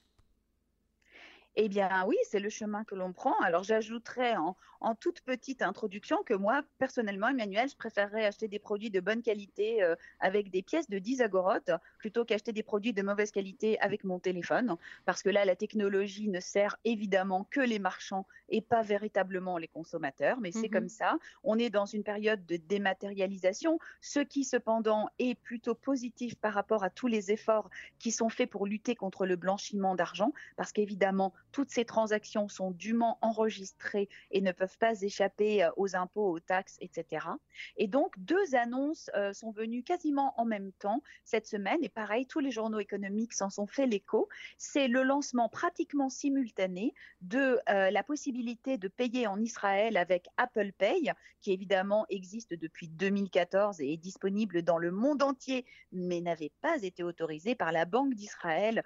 eh 1.61 1.67
bien 1.67 2.05
oui, 2.07 2.15
c'est 2.23 2.39
le 2.39 2.49
chemin 2.49 2.85
que 2.85 2.95
l'on 2.95 3.11
prend. 3.11 3.37
Alors 3.41 3.63
j'ajouterais 3.63 4.35
en, 4.37 4.55
toute 4.95 5.19
petite 5.19 5.61
introduction 5.61 6.23
que 6.23 6.33
moi, 6.33 6.61
personnellement, 6.77 7.27
Emmanuel, 7.27 7.67
je 7.67 7.75
préférerais 7.75 8.25
acheter 8.25 8.47
des 8.47 8.59
produits 8.59 8.89
de 8.89 9.01
bonne 9.01 9.21
qualité 9.21 9.83
euh, 9.83 9.95
avec 10.21 10.49
des 10.51 10.61
pièces 10.61 10.89
de 10.89 10.99
10 10.99 11.21
agorotes 11.21 11.71
plutôt 11.97 12.23
qu'acheter 12.23 12.53
des 12.53 12.63
produits 12.63 12.93
de 12.93 13.01
mauvaise 13.01 13.31
qualité 13.31 13.77
avec 13.81 14.05
mon 14.05 14.19
téléphone. 14.19 14.77
Parce 15.03 15.21
que 15.21 15.29
là, 15.29 15.43
la 15.43 15.57
technologie 15.57 16.29
ne 16.29 16.39
sert 16.39 16.77
évidemment 16.85 17.45
que 17.51 17.59
les 17.59 17.77
marchands 17.77 18.25
et 18.47 18.61
pas 18.61 18.81
véritablement 18.81 19.57
les 19.57 19.67
consommateurs. 19.67 20.39
Mais 20.39 20.53
c'est 20.53 20.67
mmh 20.67 20.69
comme 20.69 20.89
ça. 20.89 21.17
On 21.43 21.59
est 21.59 21.69
dans 21.69 21.85
une 21.85 22.03
période 22.03 22.45
de 22.45 22.55
dématérialisation, 22.55 23.79
ce 23.99 24.21
qui 24.21 24.45
cependant 24.45 25.09
est 25.19 25.35
plutôt 25.35 25.75
positif 25.75 26.35
par 26.35 26.53
rapport 26.53 26.85
à 26.85 26.89
tous 26.89 27.07
les 27.07 27.31
efforts 27.31 27.69
qui 27.99 28.11
sont 28.11 28.29
faits 28.29 28.49
pour 28.49 28.65
lutter 28.65 28.95
contre 28.95 29.25
le 29.25 29.35
blanchiment 29.35 29.95
d'argent. 29.95 30.31
Parce 30.55 30.71
qu'évidemment, 30.71 31.33
toutes 31.51 31.71
ces 31.71 31.85
transactions 31.85 32.47
sont 32.47 32.71
dûment 32.71 33.17
enregistrées 33.21 34.09
et 34.31 34.41
ne 34.41 34.51
peuvent 34.51 34.77
pas 34.77 35.01
échapper 35.01 35.63
euh, 35.63 35.69
aux 35.77 35.95
impôts, 35.95 36.29
aux 36.31 36.39
taxes, 36.39 36.77
etc. 36.81 37.25
Et 37.77 37.87
donc, 37.87 38.17
deux 38.19 38.55
annonces 38.55 39.09
euh, 39.15 39.33
sont 39.33 39.51
venues 39.51 39.83
quasiment 39.83 40.39
en 40.39 40.45
même 40.45 40.71
temps 40.73 41.01
cette 41.23 41.47
semaine. 41.47 41.79
Et 41.81 41.89
pareil, 41.89 42.25
tous 42.25 42.39
les 42.39 42.51
journaux 42.51 42.79
économiques 42.79 43.33
s'en 43.33 43.49
sont 43.49 43.67
fait 43.67 43.87
l'écho. 43.87 44.29
C'est 44.57 44.87
le 44.87 45.03
lancement 45.03 45.49
pratiquement 45.49 46.09
simultané 46.09 46.93
de 47.21 47.59
euh, 47.69 47.91
la 47.91 48.03
possibilité 48.03 48.77
de 48.77 48.87
payer 48.87 49.27
en 49.27 49.39
Israël 49.39 49.97
avec 49.97 50.27
Apple 50.37 50.71
Pay, 50.73 51.11
qui 51.41 51.51
évidemment 51.51 52.05
existe 52.09 52.53
depuis 52.53 52.87
2014 52.89 53.81
et 53.81 53.93
est 53.93 53.97
disponible 53.97 54.61
dans 54.61 54.77
le 54.77 54.91
monde 54.91 55.23
entier, 55.23 55.65
mais 55.91 56.21
n'avait 56.21 56.51
pas 56.61 56.81
été 56.81 57.03
autorisé 57.03 57.55
par 57.55 57.71
la 57.71 57.85
Banque 57.85 58.13
d'Israël 58.13 58.83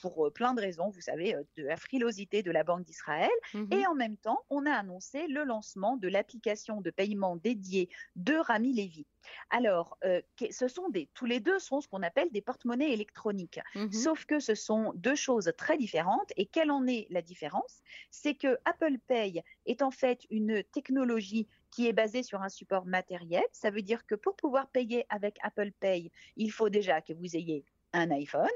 pour 0.00 0.32
plein 0.32 0.54
de 0.54 0.60
raisons. 0.60 0.90
Vous 0.90 1.00
savez, 1.00 1.34
de 1.56 1.64
la 1.64 1.76
frilosité 1.90 2.44
de 2.44 2.52
la 2.52 2.62
Banque 2.62 2.84
d'Israël. 2.84 3.30
Mhm. 3.52 3.68
Et 3.72 3.86
en 3.86 3.94
même 3.94 4.16
temps, 4.16 4.44
on 4.48 4.64
a 4.64 4.72
annoncé 4.72 5.26
le 5.26 5.42
lancement 5.42 5.96
de 5.96 6.06
l'application 6.06 6.80
de 6.80 6.90
paiement 6.90 7.36
dédiée 7.36 7.88
de 8.14 8.34
Rami 8.34 8.72
Levy. 8.72 9.06
Alors, 9.50 9.98
euh, 10.04 10.22
ce 10.50 10.68
sont 10.68 10.88
des, 10.88 11.08
tous 11.14 11.26
les 11.26 11.40
deux 11.40 11.58
sont 11.58 11.80
ce 11.80 11.88
qu'on 11.88 12.02
appelle 12.02 12.30
des 12.30 12.40
porte-monnaies 12.40 12.92
électroniques. 12.92 13.60
Mhm. 13.74 13.92
Sauf 13.92 14.24
que 14.24 14.38
ce 14.38 14.54
sont 14.54 14.92
deux 14.94 15.16
choses 15.16 15.52
très 15.56 15.76
différentes. 15.76 16.32
Et 16.36 16.46
quelle 16.46 16.70
en 16.70 16.86
est 16.86 17.08
la 17.10 17.22
différence? 17.22 17.82
C'est 18.10 18.34
que 18.34 18.56
Apple 18.64 18.98
Pay 19.08 19.42
est 19.66 19.82
en 19.82 19.90
fait 19.90 20.26
une 20.30 20.62
technologie 20.72 21.48
qui 21.72 21.88
est 21.88 21.92
basée 21.92 22.22
sur 22.22 22.42
un 22.42 22.48
support 22.48 22.86
matériel. 22.86 23.44
Ça 23.52 23.70
veut 23.70 23.82
dire 23.82 24.06
que 24.06 24.14
pour 24.14 24.36
pouvoir 24.36 24.68
payer 24.68 25.06
avec 25.08 25.38
Apple 25.42 25.72
Pay, 25.80 26.10
il 26.36 26.52
faut 26.52 26.68
déjà 26.68 27.00
que 27.00 27.12
vous 27.12 27.36
ayez 27.36 27.64
un 27.92 28.10
iPhone. 28.10 28.48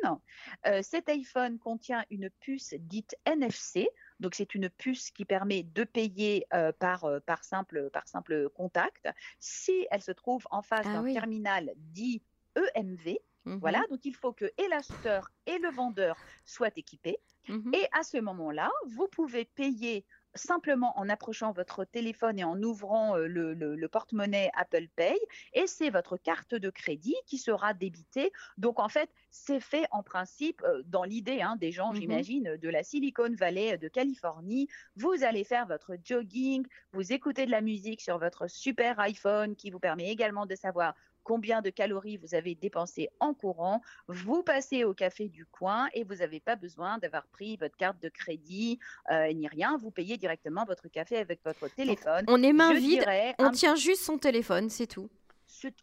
Euh, 0.67 0.83
cet 0.83 1.09
iPhone 1.09 1.59
contient 1.59 2.05
une 2.11 2.31
puce 2.41 2.75
dite 2.79 3.17
NFC. 3.25 3.89
Donc 4.21 4.35
c'est 4.35 4.55
une 4.55 4.71
puce 4.71 5.11
qui 5.11 5.25
permet 5.25 5.63
de 5.63 5.85
payer 5.85 6.47
euh, 6.55 6.73
par, 6.73 7.05
euh, 7.05 7.21
par, 7.21 7.45
simple, 7.45 7.91
par 7.91 8.07
simple 8.07 8.49
contact 8.51 9.09
si 9.41 9.87
elle 9.91 10.03
se 10.03 10.13
trouve 10.13 10.47
en 10.51 10.63
face 10.63 10.87
ah 10.89 10.95
d'un 10.95 11.13
terminal 11.13 11.73
dit 11.77 12.23
EMV. 12.57 13.19
Mhm. 13.45 13.59
Voilà, 13.59 13.85
donc 13.91 14.05
il 14.05 14.15
faut 14.15 14.33
que 14.33 14.47
et 14.57 14.69
l'acheteur 14.69 15.31
et 15.47 15.59
le 15.59 15.71
vendeur 15.71 16.17
soient 16.45 16.71
équipés. 16.77 17.19
Mhm. 17.49 17.75
Et 17.75 17.87
à 17.93 18.03
ce 18.03 18.19
moment-là, 18.19 18.71
vous 18.87 19.09
pouvez 19.09 19.45
payer 19.45 20.07
simplement 20.35 20.99
en 20.99 21.09
approchant 21.09 21.53
votre 21.53 21.85
téléphone 21.85 22.39
et 22.39 22.45
en 22.45 22.61
ouvrant 22.63 23.17
euh, 23.17 23.27
le, 23.27 23.89
porte-monnaie 23.89 24.51
Apple 24.55 24.89
Pay 24.97 25.17
et 25.53 25.67
c'est 25.67 25.91
votre 25.91 26.17
carte 26.17 26.55
de 26.55 26.71
crédit 26.71 27.15
qui 27.27 27.39
sera 27.39 27.75
débitée. 27.75 28.33
Donc 28.59 28.81
en 28.81 28.89
fait, 28.89 29.11
c'est 29.31 29.61
fait 29.61 29.87
en 29.91 30.03
principe 30.03 30.63
euh, 30.63 30.83
dans 30.87 31.05
l'idée 31.05 31.43
hein, 31.43 31.57
des 31.57 31.71
gens, 31.71 31.93
mmh 31.93 31.97
j'imagine, 31.97 32.57
de 32.57 32.69
la 32.69 32.83
Silicon 32.83 33.35
Valley 33.35 33.79
de 33.79 33.89
Californie. 33.89 34.69
Vous 34.97 35.23
allez 35.23 35.45
faire 35.45 35.67
votre 35.67 35.97
jogging, 36.03 36.67
vous 36.93 37.13
écoutez 37.13 37.47
de 37.47 37.51
la 37.51 37.61
musique 37.61 38.01
sur 38.01 38.19
votre 38.19 38.49
super 38.49 38.99
iPhone 39.01 39.55
qui 39.55 39.71
vous 39.71 39.81
permet 39.81 40.11
également 40.11 40.47
de 40.47 40.55
savoir 40.55 40.95
combien 41.25 41.63
de 41.63 41.71
calories 41.71 42.17
vous 42.19 42.35
avez 42.35 42.55
dépensé 42.55 43.09
en 43.19 43.35
courant, 43.35 43.81
vous 44.09 44.43
passez 44.43 44.85
au 44.85 44.95
café 44.95 45.29
du 45.29 45.47
coin 45.47 45.89
et 45.95 46.05
vous 46.05 46.17
n'avez 46.17 46.41
pas 46.41 46.57
besoin 46.57 46.99
d'avoir 46.99 47.27
pris 47.27 47.57
votre 47.57 47.77
carte 47.77 48.01
de 48.03 48.09
crédit 48.09 48.79
euh, 49.11 49.33
ni 49.33 49.49
rien. 49.49 49.77
Vous 49.79 49.91
payez 49.91 50.17
directement 50.17 50.65
votre 50.65 50.89
café 50.89 51.17
avec 51.17 51.41
votre 51.45 51.69
téléphone. 51.75 52.25
On 52.29 52.43
est 52.43 52.53
main 52.53 52.75
vide, 52.75 53.05
on 53.39 53.51
tient 53.51 53.75
juste 53.75 54.03
son 54.03 54.19
téléphone, 54.19 54.71
c'est 54.71 54.87
tout 54.87 55.09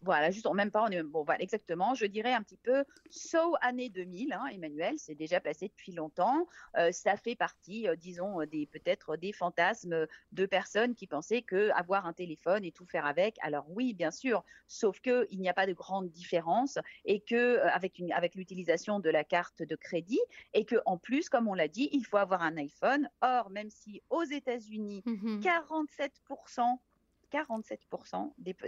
voilà, 0.01 0.31
juste 0.31 0.45
en 0.45 0.53
même 0.53 0.71
pas, 0.71 0.87
bon, 1.03 1.23
voilà, 1.23 1.41
exactement. 1.41 1.93
Je 1.93 2.05
dirais 2.05 2.33
un 2.33 2.41
petit 2.41 2.57
peu 2.57 2.83
so 3.09 3.55
année 3.61 3.89
2000, 3.89 4.33
hein, 4.33 4.45
Emmanuel, 4.51 4.95
c'est 4.97 5.15
déjà 5.15 5.39
passé 5.39 5.67
depuis 5.69 5.91
longtemps. 5.91 6.47
Euh, 6.77 6.91
ça 6.91 7.17
fait 7.17 7.35
partie, 7.35 7.87
euh, 7.87 7.95
disons, 7.95 8.43
des 8.45 8.65
peut-être 8.65 9.17
des 9.17 9.31
fantasmes 9.31 10.07
de 10.31 10.45
personnes 10.45 10.95
qui 10.95 11.07
pensaient 11.07 11.41
que 11.41 11.69
avoir 11.71 12.05
un 12.05 12.13
téléphone 12.13 12.63
et 12.63 12.71
tout 12.71 12.85
faire 12.85 13.05
avec. 13.05 13.37
Alors 13.41 13.65
oui, 13.69 13.93
bien 13.93 14.11
sûr, 14.11 14.43
sauf 14.67 14.99
que 14.99 15.27
il 15.29 15.39
n'y 15.39 15.49
a 15.49 15.53
pas 15.53 15.67
de 15.67 15.73
grande 15.73 16.09
différence 16.09 16.77
et 17.05 17.19
que 17.19 17.35
euh, 17.35 17.69
avec 17.69 17.99
une, 17.99 18.11
avec 18.11 18.35
l'utilisation 18.35 18.99
de 18.99 19.09
la 19.09 19.23
carte 19.23 19.63
de 19.63 19.75
crédit 19.75 20.21
et 20.53 20.65
que 20.65 20.75
en 20.85 20.97
plus, 20.97 21.29
comme 21.29 21.47
on 21.47 21.53
l'a 21.53 21.67
dit, 21.67 21.89
il 21.91 22.05
faut 22.05 22.17
avoir 22.17 22.41
un 22.41 22.57
iPhone. 22.57 23.09
Or, 23.21 23.49
même 23.49 23.69
si 23.69 24.01
aux 24.09 24.23
États-Unis, 24.23 25.03
47% 25.05 25.11
mmh 25.15 25.41
47% 25.41 26.77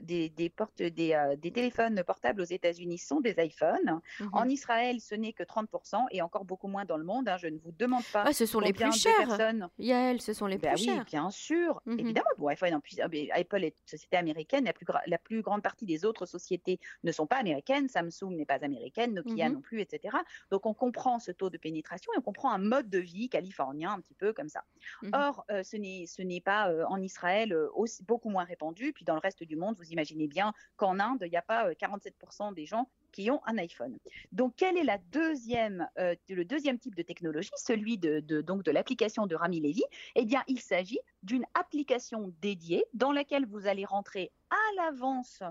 des, 0.01 0.29
des, 0.29 0.49
portes, 0.49 0.81
des, 0.81 1.13
euh, 1.13 1.35
des, 1.35 1.51
téléphones 1.51 2.03
portables 2.03 2.41
aux 2.41 2.45
États-Unis 2.45 2.97
sont 2.97 3.21
des 3.21 3.35
iPhones. 3.37 4.01
Mhm. 4.19 4.29
En 4.33 4.45
Israël, 4.49 4.99
ce 4.99 5.15
n'est 5.15 5.33
que 5.33 5.43
30% 5.43 6.05
et 6.11 6.21
encore 6.21 6.45
beaucoup 6.45 6.67
moins 6.67 6.85
dans 6.85 6.97
le 6.97 7.03
monde. 7.03 7.27
Hein. 7.27 7.37
Je 7.37 7.47
ne 7.47 7.57
vous 7.59 7.71
demande 7.71 8.03
pas. 8.11 8.23
Ah, 8.27 8.33
ce 8.33 8.45
sont 8.45 8.59
les 8.59 8.73
plus 8.73 8.91
chers. 8.91 9.15
Personnes... 9.27 9.69
Yael, 9.77 10.21
ce 10.21 10.33
sont 10.33 10.45
les 10.45 10.57
ben 10.57 10.73
plus 10.73 10.81
oui, 10.81 10.93
chers. 10.93 11.05
Bien 11.05 11.29
sûr, 11.29 11.81
mhm. 11.85 11.99
évidemment. 11.99 12.27
Bon, 12.37 12.47
iPhone, 12.47 12.73
Apple 12.73 13.63
est 13.63 13.79
une 13.79 13.87
société 13.87 14.17
américaine. 14.17 14.65
La 14.65 14.73
plus, 14.73 14.85
la 15.07 15.17
plus, 15.17 15.41
grande 15.41 15.61
partie 15.61 15.85
des 15.85 16.05
autres 16.05 16.25
sociétés 16.25 16.79
ne 17.03 17.11
sont 17.11 17.27
pas 17.27 17.37
américaines. 17.37 17.87
Samsung 17.89 18.31
n'est 18.31 18.45
pas 18.45 18.63
américaine, 18.63 19.13
Nokia 19.13 19.49
mhm. 19.49 19.55
non 19.55 19.61
plus, 19.61 19.81
etc. 19.81 20.17
Donc 20.51 20.65
on 20.65 20.73
comprend 20.73 21.19
ce 21.19 21.31
taux 21.31 21.49
de 21.49 21.57
pénétration 21.57 22.11
et 22.13 22.17
on 22.17 22.21
comprend 22.21 22.51
un 22.51 22.59
mode 22.59 22.89
de 22.89 22.99
vie 22.99 23.29
californien 23.29 23.93
un 23.93 23.99
petit 23.99 24.15
peu 24.15 24.33
comme 24.33 24.49
ça. 24.49 24.63
Or, 25.11 25.45
euh, 25.51 25.63
ce 25.63 26.21
n'est 26.21 26.41
pas 26.41 26.69
euh, 26.69 26.85
en 26.87 27.01
Israël 27.01 27.53
euh, 27.53 27.69
aussi, 27.75 28.03
beaucoup 28.03 28.29
moins 28.29 28.45
répandu. 28.53 28.93
Puis 28.93 29.05
dans 29.05 29.15
le 29.15 29.19
reste 29.19 29.43
du 29.43 29.55
monde, 29.55 29.75
vous 29.77 29.91
imaginez 29.91 30.27
bien 30.27 30.53
qu'en 30.75 30.99
Inde, 30.99 31.23
il 31.25 31.29
n'y 31.29 31.37
a 31.37 31.41
pas 31.41 31.71
47% 31.71 32.51
euh, 32.51 32.53
des 32.53 32.65
gens 32.65 32.87
qui 33.11 33.29
ont 33.29 33.41
un 33.45 33.57
iPhone. 33.57 33.97
Donc, 34.31 34.53
quel 34.57 34.77
est 34.77 34.89
euh, 34.89 36.15
le 36.29 36.43
deuxième 36.43 36.79
type 36.79 36.95
de 36.95 37.03
technologie, 37.03 37.51
celui 37.55 37.97
de, 37.97 38.19
donc 38.41 38.63
de 38.63 38.71
l'application 38.71 39.27
de 39.27 39.35
Rami 39.35 39.59
Levy 39.61 39.83
Eh 40.15 40.25
bien, 40.25 40.43
il 40.47 40.59
s'agit 40.59 40.99
d'une 41.21 41.45
application 41.53 42.33
dédiée 42.41 42.83
dans 42.93 43.11
laquelle 43.11 43.45
vous 43.45 43.67
allez 43.67 43.85
rentrer 43.85 44.31
à 44.49 44.83
l'avance 44.83 45.43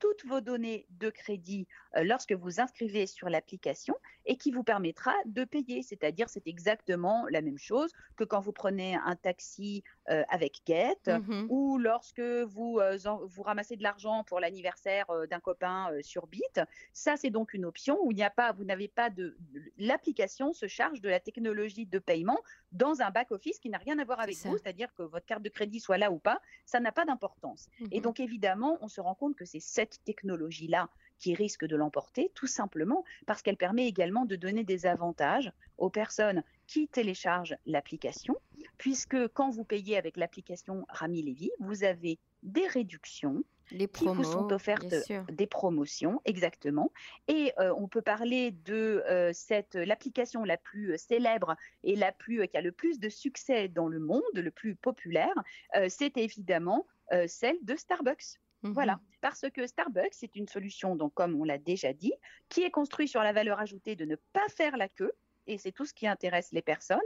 toutes 0.00 0.24
vos 0.26 0.40
données 0.40 0.86
de 0.90 1.10
crédit 1.10 1.68
euh, 1.96 2.02
lorsque 2.02 2.32
vous 2.32 2.60
inscrivez 2.60 3.06
sur 3.06 3.28
l'application 3.28 3.94
et 4.26 4.36
qui 4.36 4.50
vous 4.50 4.64
permettra 4.64 5.12
de 5.26 5.44
payer. 5.44 5.82
C'est-à-dire, 5.82 6.28
c'est 6.28 6.46
exactement 6.46 7.26
la 7.30 7.42
même 7.42 7.58
chose 7.58 7.92
que 8.16 8.24
quand 8.24 8.40
vous 8.40 8.52
prenez 8.52 8.96
un 8.96 9.14
taxi 9.14 9.84
euh, 10.08 10.22
avec 10.28 10.62
Get 10.66 10.96
mm-hmm. 11.06 11.46
ou 11.48 11.78
lorsque 11.78 12.20
vous, 12.20 12.78
euh, 12.80 12.98
vous 13.26 13.42
ramassez 13.42 13.76
de 13.76 13.82
l'argent 13.82 14.24
pour 14.24 14.40
l'anniversaire 14.40 15.06
d'un 15.28 15.40
copain 15.40 15.90
sur 16.02 16.26
Bit. 16.26 16.60
Ça, 16.92 17.16
c'est 17.16 17.30
donc 17.30 17.54
une 17.54 17.64
option 17.64 17.98
où 18.02 18.10
il 18.10 18.16
n'y 18.16 18.24
a 18.24 18.30
pas, 18.30 18.52
vous 18.52 18.64
n'avez 18.64 18.88
pas 18.88 19.10
de. 19.10 19.36
L'application 19.78 20.52
se 20.52 20.66
charge 20.66 21.00
de 21.00 21.08
la 21.08 21.20
technologie 21.20 21.86
de 21.86 21.98
paiement 21.98 22.38
dans 22.72 23.02
un 23.02 23.10
back-office 23.10 23.58
qui 23.58 23.70
n'a 23.70 23.78
rien 23.78 23.98
à 23.98 24.04
voir 24.04 24.20
avec 24.20 24.36
vous, 24.44 24.56
c'est-à-dire 24.56 24.92
que 24.94 25.02
votre 25.02 25.26
carte 25.26 25.42
de 25.42 25.48
crédit 25.48 25.80
soit 25.80 25.98
là 25.98 26.10
ou 26.10 26.18
pas, 26.18 26.40
ça 26.64 26.80
n'a 26.80 26.92
pas 26.92 27.04
d'importance. 27.04 27.68
Et 27.90 27.98
mm-hmm. 27.98 28.02
donc, 28.02 28.20
évidemment, 28.20 28.78
on 28.80 28.88
se 28.88 29.00
rend 29.00 29.14
compte 29.14 29.36
que 29.36 29.44
c'est 29.44 29.60
cette 29.60 30.02
technologie-là 30.04 30.88
qui 31.18 31.34
risque 31.34 31.66
de 31.66 31.76
l'emporter, 31.76 32.32
tout 32.34 32.46
simplement 32.46 33.04
parce 33.26 33.42
qu'elle 33.42 33.56
permet 33.56 33.86
également 33.86 34.24
de 34.24 34.36
donner 34.36 34.64
des 34.64 34.86
avantages 34.86 35.52
aux 35.78 35.90
personnes 35.90 36.42
qui 36.66 36.88
téléchargent 36.88 37.56
l'application, 37.66 38.36
puisque 38.78 39.28
quand 39.28 39.50
vous 39.50 39.64
payez 39.64 39.96
avec 39.96 40.16
l'application 40.16 40.86
Rami 40.88 41.22
Levy, 41.22 41.50
vous 41.60 41.84
avez 41.84 42.18
des 42.42 42.66
réductions 42.66 43.44
les 43.72 43.86
promos, 43.86 44.12
qui 44.12 44.26
vous 44.26 44.32
sont 44.32 44.52
offertes 44.52 44.94
des 45.30 45.46
promotions, 45.46 46.20
exactement. 46.24 46.92
Et 47.28 47.52
euh, 47.58 47.74
on 47.76 47.88
peut 47.88 48.02
parler 48.02 48.50
de 48.50 49.02
euh, 49.08 49.30
cette 49.32 49.74
l'application 49.74 50.44
la 50.44 50.56
plus 50.56 50.96
célèbre 50.98 51.56
et 51.84 51.96
la 51.96 52.12
plus 52.12 52.46
qui 52.48 52.56
a 52.56 52.60
le 52.60 52.72
plus 52.72 52.98
de 52.98 53.08
succès 53.08 53.68
dans 53.68 53.88
le 53.88 53.98
monde, 53.98 54.22
le 54.34 54.50
plus 54.50 54.74
populaire, 54.74 55.34
euh, 55.76 55.86
c'est 55.88 56.16
évidemment 56.16 56.86
celle 57.26 57.56
de 57.62 57.74
Starbucks. 57.74 58.38
Voilà, 58.62 58.94
mmh 58.96 59.00
parce 59.20 59.46
que 59.52 59.66
Starbucks, 59.66 60.12
c'est 60.12 60.36
une 60.36 60.48
solution, 60.48 60.96
donc 60.96 61.12
comme 61.14 61.34
on 61.34 61.44
l'a 61.44 61.58
déjà 61.58 61.92
dit, 61.92 62.12
qui 62.48 62.62
est 62.62 62.70
construite 62.70 63.08
sur 63.08 63.22
la 63.22 63.32
valeur 63.32 63.58
ajoutée 63.58 63.96
de 63.96 64.04
ne 64.04 64.16
pas 64.32 64.48
faire 64.48 64.76
la 64.76 64.88
queue. 64.88 65.12
Et 65.46 65.58
c'est 65.58 65.72
tout 65.72 65.84
ce 65.84 65.92
qui 65.92 66.06
intéresse 66.06 66.52
les 66.52 66.62
personnes. 66.62 66.98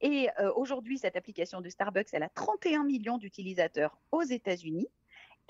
Et 0.00 0.28
euh, 0.40 0.52
aujourd'hui, 0.54 0.98
cette 0.98 1.16
application 1.16 1.60
de 1.60 1.68
Starbucks, 1.68 2.08
elle 2.12 2.22
a 2.22 2.28
31 2.28 2.84
millions 2.84 3.18
d'utilisateurs 3.18 3.98
aux 4.12 4.22
États-Unis. 4.22 4.88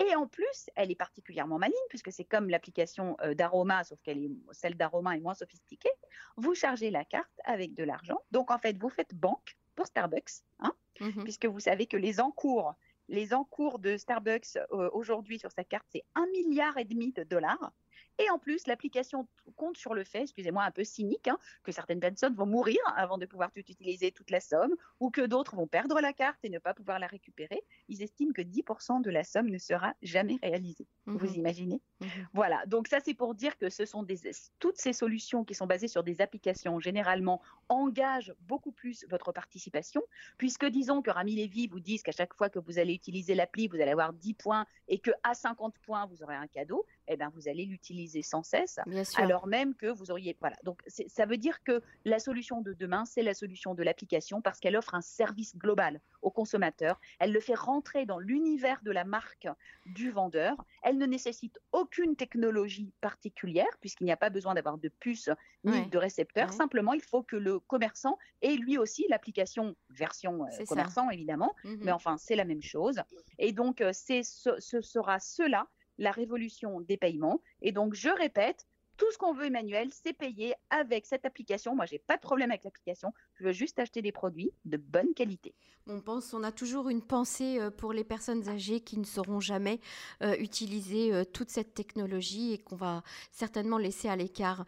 Et 0.05 0.15
en 0.15 0.27
plus, 0.27 0.69
elle 0.75 0.91
est 0.91 0.95
particulièrement 0.95 1.57
maligne 1.57 1.75
puisque 1.89 2.11
c'est 2.11 2.25
comme 2.25 2.49
l'application 2.49 3.15
euh, 3.21 3.33
d'Aroma, 3.33 3.83
sauf 3.83 4.01
qu'elle 4.01 4.17
est 4.17 4.31
celle 4.51 4.75
d'Aroma 4.75 5.15
est 5.15 5.21
moins 5.21 5.33
sophistiquée. 5.33 5.91
Vous 6.35 6.55
chargez 6.55 6.89
la 6.89 7.05
carte 7.05 7.39
avec 7.45 7.73
de 7.73 7.83
l'argent. 7.83 8.19
Donc 8.31 8.51
en 8.51 8.57
fait, 8.57 8.77
vous 8.77 8.89
faites 8.89 9.13
banque 9.13 9.55
pour 9.75 9.87
Starbucks, 9.87 10.43
hein, 10.59 10.73
mmh 10.99 11.23
puisque 11.23 11.45
vous 11.45 11.59
savez 11.59 11.87
que 11.87 11.97
les 11.97 12.19
encours, 12.19 12.75
les 13.07 13.33
encours 13.33 13.79
de 13.79 13.97
Starbucks 13.97 14.57
euh, 14.57 14.89
aujourd'hui 14.93 15.39
sur 15.39 15.51
sa 15.51 15.63
carte, 15.63 15.85
c'est 15.89 16.03
un 16.15 16.25
milliard 16.27 16.77
et 16.77 16.85
demi 16.85 17.11
de 17.13 17.23
dollars. 17.23 17.71
Et 18.19 18.29
en 18.29 18.37
plus, 18.37 18.67
l'application 18.67 19.27
compte 19.55 19.77
sur 19.77 19.93
le 19.93 20.03
fait, 20.03 20.21
excusez-moi, 20.21 20.63
un 20.63 20.71
peu 20.71 20.83
cynique, 20.83 21.27
hein, 21.27 21.37
que 21.63 21.71
certaines 21.71 21.99
personnes 21.99 22.35
vont 22.35 22.45
mourir 22.45 22.77
avant 22.95 23.17
de 23.17 23.25
pouvoir 23.25 23.51
utiliser 23.55 24.11
toute 24.11 24.29
la 24.29 24.39
somme, 24.39 24.75
ou 24.99 25.09
que 25.09 25.21
d'autres 25.21 25.55
vont 25.55 25.67
perdre 25.67 25.99
la 25.99 26.13
carte 26.13 26.39
et 26.43 26.49
ne 26.49 26.59
pas 26.59 26.73
pouvoir 26.73 26.99
la 26.99 27.07
récupérer. 27.07 27.63
Ils 27.87 28.03
estiment 28.03 28.31
que 28.31 28.41
10% 28.41 29.01
de 29.01 29.09
la 29.09 29.23
somme 29.23 29.49
ne 29.49 29.57
sera 29.57 29.95
jamais 30.03 30.37
réalisée. 30.43 30.85
Vous 31.05 31.27
mmh 31.27 31.35
imaginez 31.35 31.81
mmh 32.01 32.05
Voilà, 32.33 32.65
donc 32.67 32.87
ça 32.87 32.99
c'est 33.03 33.13
pour 33.13 33.33
dire 33.33 33.57
que 33.57 33.69
ce 33.69 33.85
sont 33.85 34.03
des, 34.03 34.19
toutes 34.59 34.77
ces 34.77 34.93
solutions 34.93 35.43
qui 35.43 35.55
sont 35.55 35.67
basées 35.67 35.87
sur 35.87 36.03
des 36.03 36.21
applications, 36.21 36.79
généralement, 36.79 37.41
engagent 37.67 38.33
beaucoup 38.41 38.71
plus 38.71 39.05
votre 39.09 39.31
participation, 39.31 40.03
puisque 40.37 40.65
disons 40.65 41.01
que 41.01 41.09
Rami 41.09 41.35
Levy 41.35 41.67
vous 41.67 41.79
dise 41.79 42.03
qu'à 42.03 42.11
chaque 42.11 42.35
fois 42.35 42.49
que 42.49 42.59
vous 42.59 42.77
allez 42.77 42.93
utiliser 42.93 43.33
l'appli, 43.33 43.67
vous 43.67 43.81
allez 43.81 43.91
avoir 43.91 44.13
10 44.13 44.33
points 44.35 44.65
et 44.87 44.99
que 44.99 45.11
à 45.23 45.33
50 45.33 45.77
points, 45.79 46.05
vous 46.05 46.21
aurez 46.21 46.35
un 46.35 46.47
cadeau, 46.47 46.85
eh 47.07 47.17
bien, 47.17 47.31
vous 47.33 47.47
allez 47.47 47.65
l'utiliser 47.65 48.02
sans 48.21 48.43
cesse, 48.43 48.79
alors 49.15 49.47
même 49.47 49.75
que 49.75 49.87
vous 49.87 50.11
auriez. 50.11 50.37
Voilà. 50.39 50.55
Donc, 50.63 50.81
ça 50.87 51.25
veut 51.25 51.37
dire 51.37 51.63
que 51.63 51.81
la 52.05 52.19
solution 52.19 52.61
de 52.61 52.73
demain, 52.73 53.05
c'est 53.05 53.23
la 53.23 53.33
solution 53.33 53.75
de 53.75 53.83
l'application 53.83 54.41
parce 54.41 54.59
qu'elle 54.59 54.75
offre 54.75 54.95
un 54.95 55.01
service 55.01 55.55
global 55.57 56.01
au 56.21 56.31
consommateur. 56.31 56.99
Elle 57.19 57.31
le 57.31 57.39
fait 57.39 57.55
rentrer 57.55 58.05
dans 58.05 58.19
l'univers 58.19 58.81
de 58.83 58.91
la 58.91 59.03
marque 59.03 59.47
du 59.85 60.11
vendeur. 60.11 60.55
Elle 60.83 60.97
ne 60.97 61.05
nécessite 61.05 61.59
aucune 61.71 62.15
technologie 62.15 62.93
particulière 63.01 63.77
puisqu'il 63.79 64.05
n'y 64.05 64.11
a 64.11 64.17
pas 64.17 64.29
besoin 64.29 64.53
d'avoir 64.53 64.77
de 64.77 64.89
puce 64.89 65.29
ni 65.63 65.87
de 65.87 65.97
récepteur. 65.97 66.51
Simplement, 66.51 66.93
il 66.93 67.01
faut 67.01 67.23
que 67.23 67.35
le 67.35 67.59
commerçant 67.59 68.17
ait 68.41 68.55
lui 68.55 68.77
aussi 68.77 69.05
l'application 69.09 69.75
version 69.89 70.45
euh, 70.45 70.65
commerçant, 70.65 71.09
évidemment. 71.09 71.55
Mmh 71.63 71.75
Mais 71.81 71.91
enfin, 71.91 72.17
c'est 72.17 72.35
la 72.35 72.45
même 72.45 72.61
chose. 72.61 73.01
Et 73.39 73.51
donc, 73.53 73.81
euh, 73.81 73.91
c'est 73.93 74.23
ce, 74.23 74.59
ce 74.59 74.81
sera 74.81 75.19
cela 75.19 75.67
la 75.97 76.11
révolution 76.11 76.81
des 76.81 76.97
paiements. 76.97 77.41
Et 77.61 77.71
donc, 77.71 77.93
je 77.93 78.09
répète, 78.09 78.67
tout 78.97 79.11
ce 79.11 79.17
qu'on 79.17 79.33
veut, 79.33 79.45
Emmanuel, 79.45 79.89
c'est 79.91 80.13
payer 80.13 80.53
avec 80.69 81.05
cette 81.05 81.25
application. 81.25 81.75
Moi, 81.75 81.85
j'ai 81.85 81.99
pas 81.99 82.15
de 82.15 82.21
problème 82.21 82.51
avec 82.51 82.63
l'application. 82.63 83.13
Je 83.35 83.45
veux 83.45 83.51
juste 83.51 83.79
acheter 83.79 84.01
des 84.01 84.11
produits 84.11 84.51
de 84.65 84.77
bonne 84.77 85.13
qualité. 85.15 85.55
On 85.85 85.99
pense, 85.99 86.33
on 86.33 86.43
a 86.43 86.53
toujours 86.53 86.87
une 86.87 87.01
pensée 87.01 87.59
euh, 87.59 87.69
pour 87.69 87.91
les 87.91 88.05
personnes 88.05 88.47
âgées 88.47 88.79
qui 88.79 88.97
ne 88.97 89.03
sauront 89.03 89.41
jamais 89.41 89.81
euh, 90.21 90.33
utiliser 90.39 91.13
euh, 91.13 91.25
toute 91.25 91.49
cette 91.49 91.73
technologie 91.73 92.53
et 92.53 92.57
qu'on 92.57 92.77
va 92.77 93.03
certainement 93.31 93.77
laisser 93.77 94.07
à 94.07 94.15
l'écart. 94.15 94.65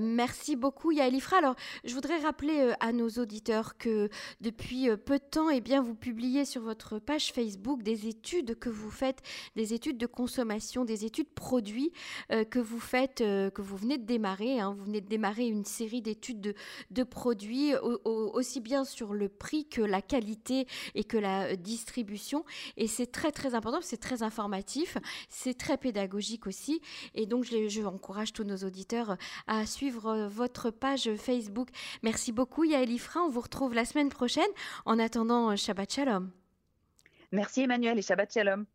merci 0.00 0.54
beaucoup, 0.54 0.92
Yael 0.92 1.14
Ifra. 1.14 1.38
Alors, 1.38 1.56
je 1.84 1.94
voudrais 1.94 2.18
rappeler 2.18 2.74
à 2.78 2.92
nos 2.92 3.08
auditeurs 3.08 3.76
que 3.76 4.08
depuis 4.40 4.88
peu 5.04 5.18
de 5.18 5.24
temps, 5.24 5.50
eh 5.50 5.60
bien, 5.60 5.82
vous 5.82 5.94
publiez 5.94 6.44
sur 6.44 6.62
votre 6.62 6.98
page 6.98 7.32
Facebook 7.32 7.82
des 7.82 8.06
études 8.06 8.58
que 8.58 8.68
vous 8.68 8.90
faites, 8.90 9.20
des 9.56 9.74
études 9.74 9.98
de 9.98 10.06
consommation, 10.06 10.84
des 10.84 11.04
études 11.04 11.30
produits 11.30 11.92
que 12.28 12.58
vous 12.58 12.80
faites, 12.80 13.22
vous 13.62 13.76
venez 13.76 13.98
de 13.98 14.04
démarrer. 14.04 14.60
Hein. 14.60 14.74
vous 14.76 14.84
venez 14.84 15.00
de 15.00 15.08
démarrer 15.08 15.46
une 15.46 15.64
série 15.64 16.02
d'études 16.02 16.54
de, 16.90 17.02
produits, 17.02 17.74
aussi 18.04 18.60
bien 18.60 18.84
sur 18.84 19.14
le 19.14 19.28
prix 19.28 19.68
que 19.68 19.82
la 19.82 20.02
qualité 20.02 20.66
et 20.94 21.04
que 21.04 21.16
la 21.16 21.52
euh, 21.52 21.56
distribution. 21.56 22.44
Et 22.76 22.86
c'est 22.86 23.06
très 23.06 23.32
très 23.32 23.54
important, 23.54 23.80
c'est 23.80 24.00
très 24.00 24.22
informatif, 24.22 24.98
c'est 25.28 25.56
très 25.56 25.76
pédagogique 25.76 26.46
aussi. 26.46 26.80
Et 27.14 27.26
donc 27.26 27.44
je, 27.44 27.82
encourage 27.82 28.32
tous 28.32 28.44
nos 28.44 28.58
auditeurs 28.58 29.16
à 29.46 29.66
suivre 29.66 30.06
euh, 30.06 30.28
votre 30.28 30.70
page 30.70 31.14
Facebook. 31.16 31.68
Merci 32.02 32.32
beaucoup 32.32 32.64
Yael 32.64 32.92
on 33.16 33.28
vous 33.28 33.40
retrouve 33.40 33.74
la 33.74 33.84
semaine 33.84 34.08
prochaine. 34.08 34.50
En 34.84 34.98
attendant, 34.98 35.56
Shabbat 35.56 35.92
Shalom. 35.92 36.30
Merci 37.30 37.62
Emmanuel 37.62 37.98
et 37.98 38.02
Shabbat 38.02 38.32
Shalom. 38.32 38.66